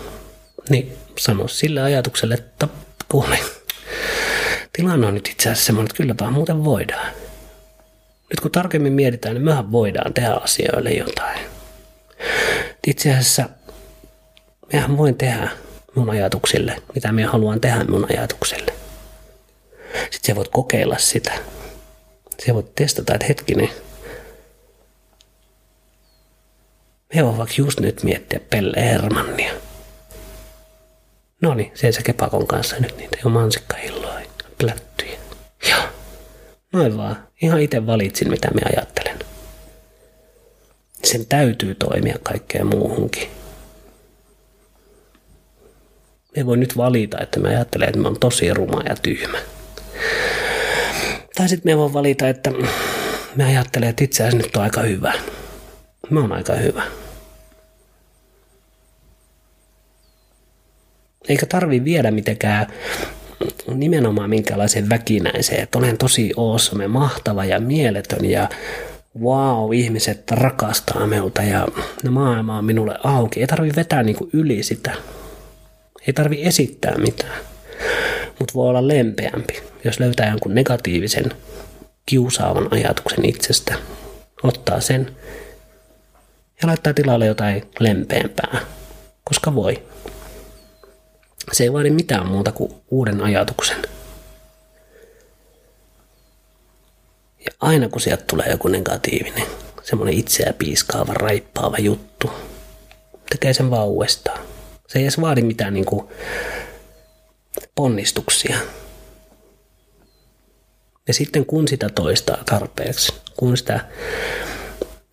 Niin 0.69 0.97
sano 1.19 1.47
sille 1.47 1.82
ajatukselle, 1.82 2.34
että 2.34 2.67
kuule, 3.12 3.39
tilanne 4.73 5.08
on 5.08 5.13
nyt 5.13 5.27
itse 5.27 5.49
asiassa 5.49 5.65
semmoinen, 5.65 5.86
että 5.86 5.97
kyllä 5.97 6.13
tämä 6.13 6.32
muuten 6.32 6.63
voidaan. 6.63 7.13
Nyt 8.31 8.39
kun 8.39 8.51
tarkemmin 8.51 8.93
mietitään, 8.93 9.35
niin 9.35 9.45
mehän 9.45 9.71
voidaan 9.71 10.13
tehdä 10.13 10.31
asioille 10.31 10.91
jotain. 10.91 11.39
Itse 12.87 13.11
asiassa 13.11 13.49
mehän 14.73 14.97
voin 14.97 15.15
tehdä 15.17 15.49
mun 15.95 16.09
ajatuksille, 16.09 16.75
mitä 16.95 17.11
minä 17.11 17.29
haluan 17.29 17.61
tehdä 17.61 17.83
mun 17.83 18.07
ajatuksille. 18.09 18.73
Sitten 20.11 20.27
sä 20.27 20.35
voit 20.35 20.47
kokeilla 20.47 20.97
sitä. 20.97 21.31
Sä 22.45 22.53
voit 22.53 22.75
testata, 22.75 23.13
että 23.13 23.25
hetkinen, 23.25 23.69
me 27.15 27.23
voin 27.23 27.37
vaikka 27.37 27.55
just 27.57 27.79
nyt 27.79 28.03
miettiä 28.03 28.39
Pelle 28.49 28.81
Hermannia. 28.81 29.53
No 31.41 31.53
niin, 31.53 31.71
se 31.73 31.91
se 31.91 32.01
kepakon 32.03 32.47
kanssa 32.47 32.75
nyt 32.79 32.97
niitä 32.97 33.17
jo 33.23 33.29
mansikkahilloja, 33.29 34.25
plättyjä. 34.57 35.11
Joo, 35.11 35.11
noin 36.73 36.97
vaan. 36.97 37.27
Ihan 37.41 37.62
itse 37.62 37.86
valitsin, 37.86 38.29
mitä 38.29 38.49
me 38.53 38.62
ajattelen. 38.75 39.19
Sen 41.03 41.25
täytyy 41.25 41.75
toimia 41.75 42.15
kaikkeen 42.23 42.67
muuhunkin 42.67 43.29
me 46.36 46.45
voi 46.45 46.57
nyt 46.57 46.77
valita, 46.77 47.19
että 47.19 47.39
me 47.39 47.49
ajattelee, 47.49 47.88
että 47.88 47.99
me 47.99 48.07
on 48.07 48.19
tosi 48.19 48.53
ruma 48.53 48.81
ja 48.89 48.95
tyhmä. 48.95 49.38
Tai 51.36 51.49
sitten 51.49 51.71
me 51.71 51.77
voi 51.77 51.93
valita, 51.93 52.29
että 52.29 52.51
me 53.36 53.43
ajattelee, 53.45 53.89
että 53.89 54.03
itse 54.03 54.23
asiassa 54.23 54.38
nyt 54.38 54.55
on 54.55 54.63
aika 54.63 54.81
hyvä. 54.81 55.13
Me 56.10 56.19
on 56.19 56.31
aika 56.31 56.53
hyvä. 56.53 56.84
Eikä 61.29 61.45
tarvi 61.45 61.84
viedä 61.84 62.12
mitenkään 62.12 62.67
nimenomaan 63.73 64.30
minkälaisen 64.30 64.89
väkinäiseen, 64.89 65.63
että 65.63 65.77
olen 65.77 65.97
tosi 65.97 66.32
awesome, 66.38 66.88
mahtava 66.88 67.45
ja 67.45 67.60
mieletön 67.60 68.25
ja 68.25 68.49
wow, 69.19 69.73
ihmiset 69.73 70.32
rakastaa 70.32 71.08
minulta 71.08 71.41
ja 71.41 71.67
maailma 72.10 72.58
on 72.58 72.65
minulle 72.65 72.95
auki. 73.04 73.39
Ei 73.39 73.47
tarvi 73.47 73.71
vetää 73.75 74.04
niin 74.04 74.15
kuin 74.15 74.30
yli 74.34 74.63
sitä. 74.63 74.91
Ei 76.08 76.13
tarvi 76.13 76.43
esittää 76.43 76.97
mitään, 76.97 77.39
mutta 78.39 78.54
voi 78.54 78.69
olla 78.69 78.88
lempeämpi, 78.88 79.62
jos 79.84 79.99
löytää 79.99 80.30
jonkun 80.30 80.56
negatiivisen, 80.56 81.32
kiusaavan 82.06 82.67
ajatuksen 82.71 83.25
itsestä, 83.25 83.75
ottaa 84.43 84.82
sen 84.82 85.12
ja 86.62 86.67
laittaa 86.67 86.93
tilalle 86.93 87.25
jotain 87.25 87.63
lempeämpää, 87.80 88.62
koska 89.23 89.56
voi. 89.56 89.84
Se 91.51 91.63
ei 91.63 91.73
vaadi 91.73 91.89
mitään 91.89 92.27
muuta 92.27 92.51
kuin 92.51 92.73
uuden 92.91 93.21
ajatuksen. 93.21 93.82
Ja 97.45 97.51
aina 97.60 97.89
kun 97.89 98.01
sieltä 98.01 98.23
tulee 98.30 98.47
joku 98.49 98.67
negatiivinen, 98.67 99.47
semmoinen 99.84 100.15
itseä 100.15 100.54
piiskaava, 100.58 101.13
raippaava 101.13 101.77
juttu, 101.77 102.32
tekee 103.30 103.54
sen 103.54 103.69
vaan 103.69 103.88
uudestaan. 103.88 104.39
Se 104.88 104.99
ei 104.99 105.06
edes 105.06 105.21
vaadi 105.21 105.41
mitään 105.41 105.73
niin 105.73 105.86
kuin 105.86 106.08
ponnistuksia. 107.75 108.58
Ja 111.08 111.13
sitten 111.13 111.45
kun 111.45 111.67
sitä 111.67 111.89
toistaa 111.89 112.43
tarpeeksi, 112.45 113.13
kun 113.38 113.58
sitä 113.58 113.86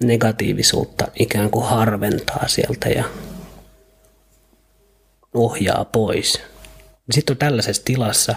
negatiivisuutta 0.03 1.09
ikään 1.19 1.51
kuin 1.51 1.67
harventaa 1.67 2.49
sieltä 2.49 2.89
ja 2.89 3.05
ohjaa 5.35 5.85
pois, 5.85 6.41
sitten 7.11 7.35
on 7.35 7.39
tällaisessa 7.39 7.85
tilassa, 7.85 8.35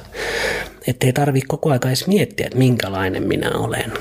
että 0.88 1.06
ei 1.06 1.14
tarvitse 1.14 1.48
koko 1.48 1.70
ajan 1.70 1.88
edes 1.88 2.08
miettiä, 2.08 2.46
että 2.46 2.58
minkälainen 2.58 3.24
minä 3.24 3.52
olen. 3.52 3.94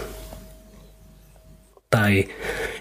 Tai 1.91 2.29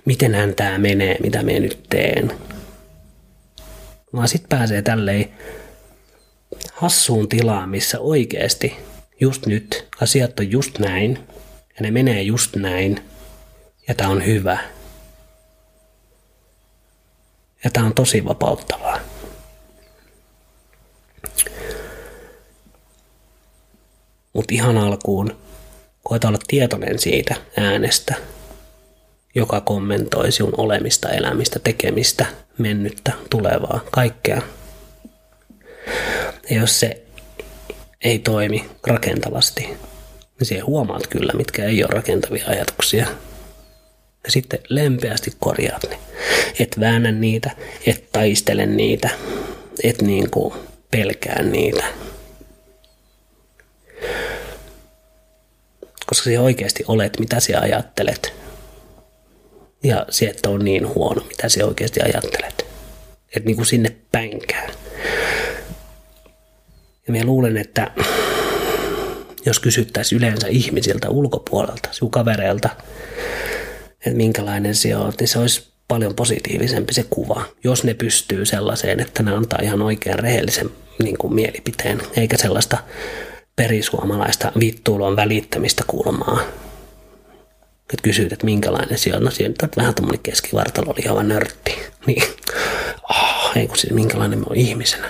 miten 0.06 0.54
tämä 0.56 0.78
menee, 0.78 1.18
mitä 1.22 1.44
minä 1.44 1.60
nyt 1.60 1.84
teen. 1.90 2.32
Vaan 4.14 4.28
sitten 4.28 4.58
pääsee 4.58 4.82
tälleen 4.82 5.30
hassuun 6.74 7.30
tilaan, 7.30 7.70
missä 7.70 8.00
oikeasti 8.00 8.78
just 9.20 9.46
nyt 9.46 9.88
asiat 10.02 10.40
on 10.40 10.52
just 10.52 10.80
näin 10.80 11.20
ja 11.76 11.82
ne 11.82 11.92
menee 11.92 12.22
just 12.22 12.56
näin 12.56 13.00
ja 13.88 13.96
tämä 13.96 14.10
on 14.10 14.26
hyvä. 14.26 14.58
Ja 17.64 17.70
tämä 17.70 17.86
on 17.86 17.94
tosi 17.94 18.26
vapauttavaa. 18.26 19.00
Mutta 24.40 24.54
ihan 24.54 24.78
alkuun 24.78 25.36
koeta 26.04 26.28
olla 26.28 26.40
tietoinen 26.48 27.00
siitä 27.00 27.36
äänestä, 27.58 28.16
joka 29.36 29.62
kommentoi 29.62 30.32
sinun 30.32 30.54
olemista, 30.58 31.10
elämistä, 31.10 31.60
tekemistä, 31.60 32.26
mennyttä, 32.58 33.12
tulevaa, 33.30 33.80
kaikkea. 33.92 34.42
Ja 36.50 36.56
jos 36.56 36.80
se 36.80 37.02
ei 38.04 38.20
toimi 38.20 38.70
rakentavasti, 38.88 39.62
niin 39.62 39.78
siihen 40.48 40.66
huomaat 40.66 41.08
kyllä, 41.08 41.34
mitkä 41.34 41.66
ei 41.66 41.84
ole 41.84 41.94
rakentavia 41.94 42.46
ajatuksia. 42.48 43.08
Ja 44.24 44.32
sitten 44.32 44.60
lempeästi 44.70 45.32
korjaat 45.40 45.84
ne. 45.90 46.00
Et 46.60 46.80
väännä 46.80 47.12
niitä, 47.12 47.52
et 47.86 48.12
taistele 48.12 48.66
niitä, 48.66 49.10
et 49.84 50.02
niin 50.02 50.30
kuin 50.30 50.54
pelkää 50.92 51.42
niitä. 51.42 51.84
Koska 56.10 56.24
se 56.24 56.40
oikeasti 56.40 56.84
olet, 56.88 57.20
mitä 57.20 57.40
sinä 57.40 57.60
ajattelet. 57.60 58.34
Ja 59.84 60.06
se, 60.10 60.26
että 60.26 60.50
on 60.50 60.66
niin 60.66 60.96
huono, 60.96 61.22
mitä 61.28 61.50
sinä 61.50 61.66
oikeasti 61.66 62.02
ajattelet. 62.02 62.66
Että 63.36 63.46
niin 63.46 63.56
kuin 63.56 63.66
sinne 63.66 63.96
päinkään. 64.12 64.72
Ja 67.08 67.12
minä 67.12 67.26
luulen, 67.26 67.58
että 67.58 67.92
jos 69.46 69.60
kysyttäisiin 69.60 70.18
yleensä 70.18 70.48
ihmisiltä 70.48 71.10
ulkopuolelta, 71.10 71.90
sinun 71.92 72.12
kavereilta, 72.12 72.70
että 73.92 74.18
minkälainen 74.18 74.76
se 74.76 74.96
on, 74.96 75.14
niin 75.20 75.28
se 75.28 75.40
olisi 75.40 75.72
paljon 75.88 76.16
positiivisempi 76.16 76.94
se 76.94 77.06
kuva, 77.10 77.46
jos 77.64 77.84
ne 77.84 77.94
pystyy 77.94 78.46
sellaiseen, 78.46 79.00
että 79.00 79.24
ne 79.24 79.32
antaa 79.32 79.60
ihan 79.64 79.82
oikean 79.82 80.20
rehellisen 80.20 80.70
niin 81.04 81.18
kuin 81.18 81.34
mielipiteen, 81.34 82.02
eikä 82.16 82.38
sellaista 82.38 82.78
perisuomalaista 83.60 84.52
vittuulon 84.60 85.16
välittämistä 85.16 85.84
kulmaa. 85.88 86.40
Että 87.94 88.04
kysyt, 88.04 88.34
että 88.34 88.46
minkälainen 88.46 88.98
se 88.98 89.16
on. 89.16 89.24
No 89.24 89.32
siinä 89.32 89.54
on 89.64 89.70
vähän 89.78 89.96
tuommoinen 89.96 90.24
keskivartalo 90.24 90.92
oli 90.92 91.02
ihan 91.06 91.28
nörtti. 91.28 91.80
Niin, 92.08 92.24
oh, 93.10 93.52
ei 93.56 93.68
kun 93.68 93.78
siis 93.78 93.94
minkälainen 93.94 94.40
me 94.40 94.46
on 94.50 94.56
ihmisenä 94.56 95.10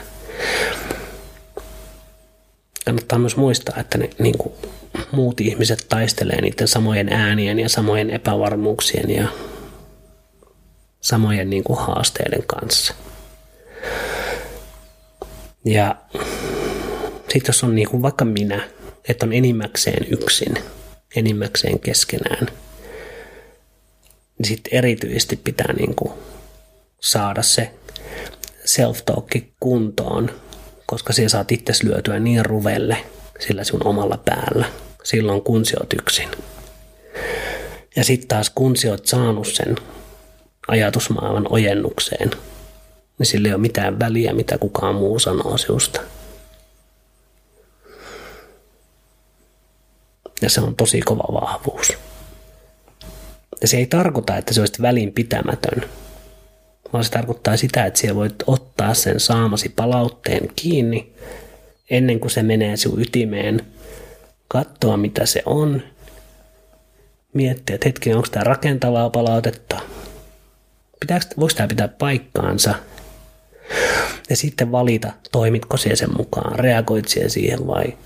kannattaa 2.85 3.19
myös 3.19 3.37
muistaa, 3.37 3.79
että 3.79 3.97
ne 3.97 4.09
niin 4.19 4.37
kuin, 4.37 4.53
muut 5.11 5.41
ihmiset 5.41 5.85
taistelee 5.89 6.41
niiden 6.41 6.67
samojen 6.67 7.13
äänien 7.13 7.59
ja 7.59 7.69
samojen 7.69 8.09
epävarmuuksien 8.09 9.09
ja 9.09 9.27
samojen 11.01 11.49
niin 11.49 11.63
kuin, 11.63 11.79
haasteiden 11.79 12.43
kanssa. 12.47 12.93
Ja 15.65 15.95
sitten 17.33 17.49
jos 17.49 17.63
on 17.63 17.75
niin 17.75 17.89
kuin 17.89 18.01
vaikka 18.01 18.25
minä, 18.25 18.69
että 19.09 19.25
on 19.25 19.33
enimmäkseen 19.33 20.07
yksin, 20.11 20.53
enimmäkseen 21.15 21.79
keskenään, 21.79 22.47
niin 24.37 24.47
sitten 24.47 24.73
erityisesti 24.73 25.35
pitää 25.35 25.73
niin 25.73 25.95
kuin 25.95 26.11
saada 26.99 27.43
se 27.43 27.71
self-talk 28.65 29.41
kuntoon 29.59 30.31
koska 30.89 31.13
siellä 31.13 31.29
saat 31.29 31.51
itse 31.51 31.73
lyötyä 31.83 32.19
niin 32.19 32.45
ruvelle 32.45 32.97
sillä 33.39 33.63
sun 33.63 33.87
omalla 33.87 34.17
päällä 34.25 34.65
silloin, 35.03 35.41
kun 35.41 35.65
sä 35.65 35.77
oot 35.79 35.93
yksin. 35.93 36.29
Ja 37.95 38.03
sitten 38.03 38.27
taas 38.27 38.49
kun 38.55 38.77
sä 38.77 38.89
oot 38.89 39.05
saanut 39.05 39.47
sen 39.47 39.75
ajatusmaailman 40.67 41.47
ojennukseen, 41.49 42.31
niin 43.19 43.27
sillä 43.27 43.47
ei 43.47 43.53
ole 43.53 43.61
mitään 43.61 43.99
väliä, 43.99 44.33
mitä 44.33 44.57
kukaan 44.57 44.95
muu 44.95 45.19
sanoo 45.19 45.57
sinusta. 45.57 46.01
Ja 50.41 50.49
se 50.49 50.61
on 50.61 50.75
tosi 50.75 51.01
kova 51.01 51.41
vahvuus. 51.41 51.93
Ja 53.61 53.67
se 53.67 53.77
ei 53.77 53.85
tarkoita, 53.85 54.37
että 54.37 54.53
se 54.53 54.59
olisi 54.59 54.81
välinpitämätön, 54.81 55.89
vaan 56.93 57.03
se 57.03 57.11
tarkoittaa 57.11 57.57
sitä, 57.57 57.85
että 57.85 57.99
siellä 57.99 58.15
voit 58.15 58.35
ottaa 58.47 58.93
sen 58.93 59.19
saamasi 59.19 59.69
palautteen 59.69 60.49
kiinni 60.55 61.13
ennen 61.89 62.19
kuin 62.19 62.31
se 62.31 62.43
menee 62.43 62.77
sinun 62.77 63.01
ytimeen, 63.01 63.61
katsoa 64.47 64.97
mitä 64.97 65.25
se 65.25 65.43
on, 65.45 65.81
miettiä, 67.33 67.75
että 67.75 67.87
hetki, 67.87 68.13
onko 68.13 68.27
tämä 68.31 68.43
rakentavaa 68.43 69.09
palautetta, 69.09 69.79
Pitääkö, 70.99 71.25
voiko 71.39 71.53
tämä 71.55 71.67
pitää 71.67 71.87
paikkaansa, 71.87 72.75
ja 74.29 74.35
sitten 74.35 74.71
valita, 74.71 75.11
toimitko 75.31 75.77
siihen 75.77 75.97
sen 75.97 76.17
mukaan, 76.17 76.59
reagoit 76.59 77.05
siihen, 77.27 77.67
vai 77.67 77.97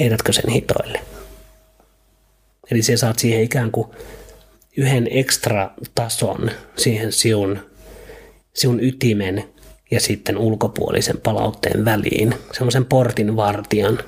heitätkö 0.00 0.32
sen 0.32 0.50
hitoille. 0.50 1.00
Eli 2.70 2.82
se 2.82 2.96
saat 2.96 3.18
siihen 3.18 3.42
ikään 3.42 3.70
kuin 3.70 3.88
yhden 4.76 5.08
ekstra 5.10 5.70
tason 5.94 6.50
siihen 6.76 7.12
siun 7.12 7.70
sinun 8.54 8.84
ytimen 8.84 9.44
ja 9.90 10.00
sitten 10.00 10.38
ulkopuolisen 10.38 11.18
palautteen 11.18 11.84
väliin, 11.84 12.34
semmoisen 12.52 12.84
portin 12.84 13.36
vartijan. 13.36 13.98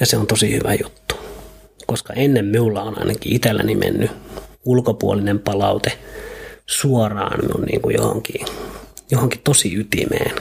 Ja 0.00 0.06
se 0.06 0.16
on 0.16 0.26
tosi 0.26 0.52
hyvä 0.52 0.74
juttu, 0.74 1.14
koska 1.86 2.12
ennen 2.12 2.44
minulla 2.44 2.82
on 2.82 2.98
ainakin 2.98 3.32
itselläni 3.32 3.74
mennyt 3.74 4.10
ulkopuolinen 4.64 5.38
palaute 5.38 5.98
suoraan 6.66 7.40
minun 7.44 7.64
niin 7.64 7.80
kuin 7.80 7.96
johonkin, 7.96 8.46
johonkin 9.10 9.40
tosi 9.44 9.74
ytimeen. 9.74 10.36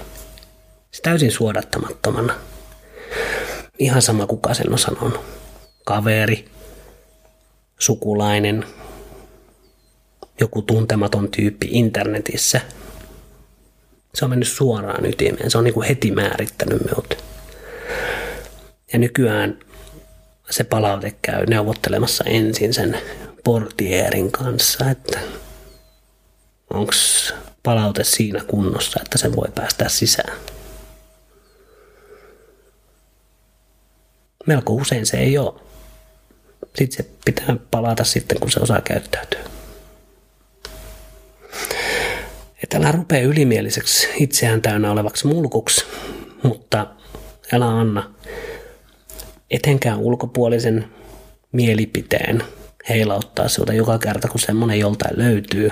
Se 0.91 1.01
täysin 1.01 1.31
suodattamattomana. 1.31 2.34
Ihan 3.79 4.01
sama 4.01 4.27
kuka 4.27 4.53
sen 4.53 4.71
on 4.71 4.79
sanonut. 4.79 5.19
Kaveri, 5.85 6.45
sukulainen, 7.79 8.65
joku 10.39 10.61
tuntematon 10.61 11.31
tyyppi 11.31 11.67
internetissä. 11.71 12.61
Se 14.15 14.25
on 14.25 14.29
mennyt 14.29 14.47
suoraan 14.47 15.05
ytimeen. 15.05 15.51
Se 15.51 15.57
on 15.57 15.63
niin 15.63 15.73
kuin 15.73 15.88
heti 15.88 16.11
määrittänyt 16.11 16.83
minut. 16.85 17.23
Ja 18.93 18.99
nykyään 18.99 19.59
se 20.49 20.63
palaute 20.63 21.15
käy 21.21 21.45
neuvottelemassa 21.45 22.23
ensin 22.23 22.73
sen 22.73 22.97
portierin 23.43 24.31
kanssa, 24.31 24.89
että 24.89 25.19
onko 26.73 26.91
palaute 27.63 28.03
siinä 28.03 28.43
kunnossa, 28.47 28.99
että 29.05 29.17
se 29.17 29.35
voi 29.35 29.47
päästä 29.55 29.89
sisään. 29.89 30.38
Melko 34.45 34.73
usein 34.73 35.05
se 35.05 35.17
ei 35.17 35.38
ole. 35.38 35.62
Sitten 36.75 37.05
se 37.05 37.10
pitää 37.25 37.55
palata 37.71 38.03
sitten, 38.03 38.39
kun 38.39 38.51
se 38.51 38.60
osaa 38.60 38.81
käyttäytyä. 38.81 39.39
Että 42.63 42.77
älä 42.77 42.91
rupea 42.91 43.21
ylimieliseksi 43.21 44.08
itseään 44.15 44.62
täynnä 44.62 44.91
olevaksi 44.91 45.27
mulkuksi, 45.27 45.86
mutta 46.43 46.88
älä 47.51 47.67
anna 47.79 48.13
etenkään 49.51 49.99
ulkopuolisen 49.99 50.89
mielipiteen 51.51 52.43
heilauttaa 52.89 53.47
sinulta 53.47 53.73
joka 53.73 53.99
kerta, 53.99 54.27
kun 54.27 54.39
semmoinen 54.39 54.79
joltain 54.79 55.17
löytyy. 55.17 55.71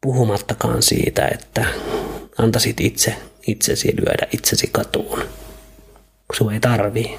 Puhumattakaan 0.00 0.82
siitä, 0.82 1.28
että 1.28 1.66
antaisit 2.38 2.80
itse 2.80 3.14
itsesi 3.46 3.96
lyödä 3.96 4.26
itsesi 4.32 4.68
katuun, 4.72 5.22
kun 6.32 6.36
sinua 6.36 6.52
ei 6.52 6.60
tarvii. 6.60 7.18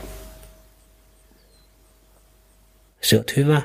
Se 3.02 3.17
oot 3.17 3.36
hyvä, 3.36 3.62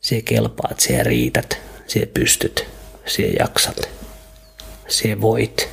sie 0.00 0.22
kelpaat, 0.22 0.80
sie 0.80 1.02
riität, 1.02 1.58
sie 1.86 2.06
pystyt, 2.06 2.66
sie 3.06 3.28
jaksat, 3.38 3.88
sie 4.88 5.20
voit. 5.20 5.68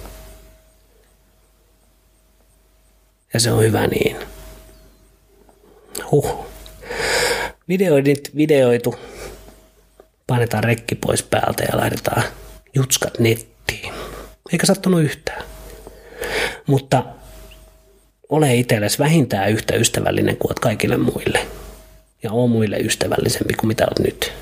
Ja 3.34 3.40
se 3.40 3.52
on 3.52 3.64
hyvä 3.64 3.88
niin. 3.88 4.18
Huh. 6.12 6.46
Videoidit 7.68 8.36
videoitu. 8.36 8.96
Painetaan 10.28 10.64
rekki 10.64 10.96
pois 10.96 11.24
päältä 11.24 11.64
ja 11.72 11.78
laitetaan 11.78 12.24
jutskat 12.76 13.20
nettiin. 13.20 13.94
Eikä 14.52 14.66
sattunut 14.66 15.02
yhtään. 15.02 15.44
Mutta 16.68 17.04
ole 18.32 18.56
itsellesi 18.56 19.00
vähintään 19.00 19.52
yhtä 19.52 19.76
ystävällinen 19.76 20.38
kuin 20.38 20.50
olet 20.50 20.60
kaikille 20.60 20.98
muille. 20.98 21.40
Ja 22.24 22.32
oo 22.32 22.48
muille 22.48 22.78
ystävällisempi 22.78 23.54
kuin 23.54 23.68
mitä 23.68 23.86
olet 23.86 24.00
nyt. 24.00 24.34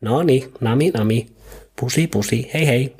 No 0.00 0.22
niin, 0.22 0.52
nami 0.60 0.90
nami. 0.90 1.26
Pusi 1.80 2.06
pusi, 2.06 2.50
hei 2.54 2.66
hei. 2.66 2.96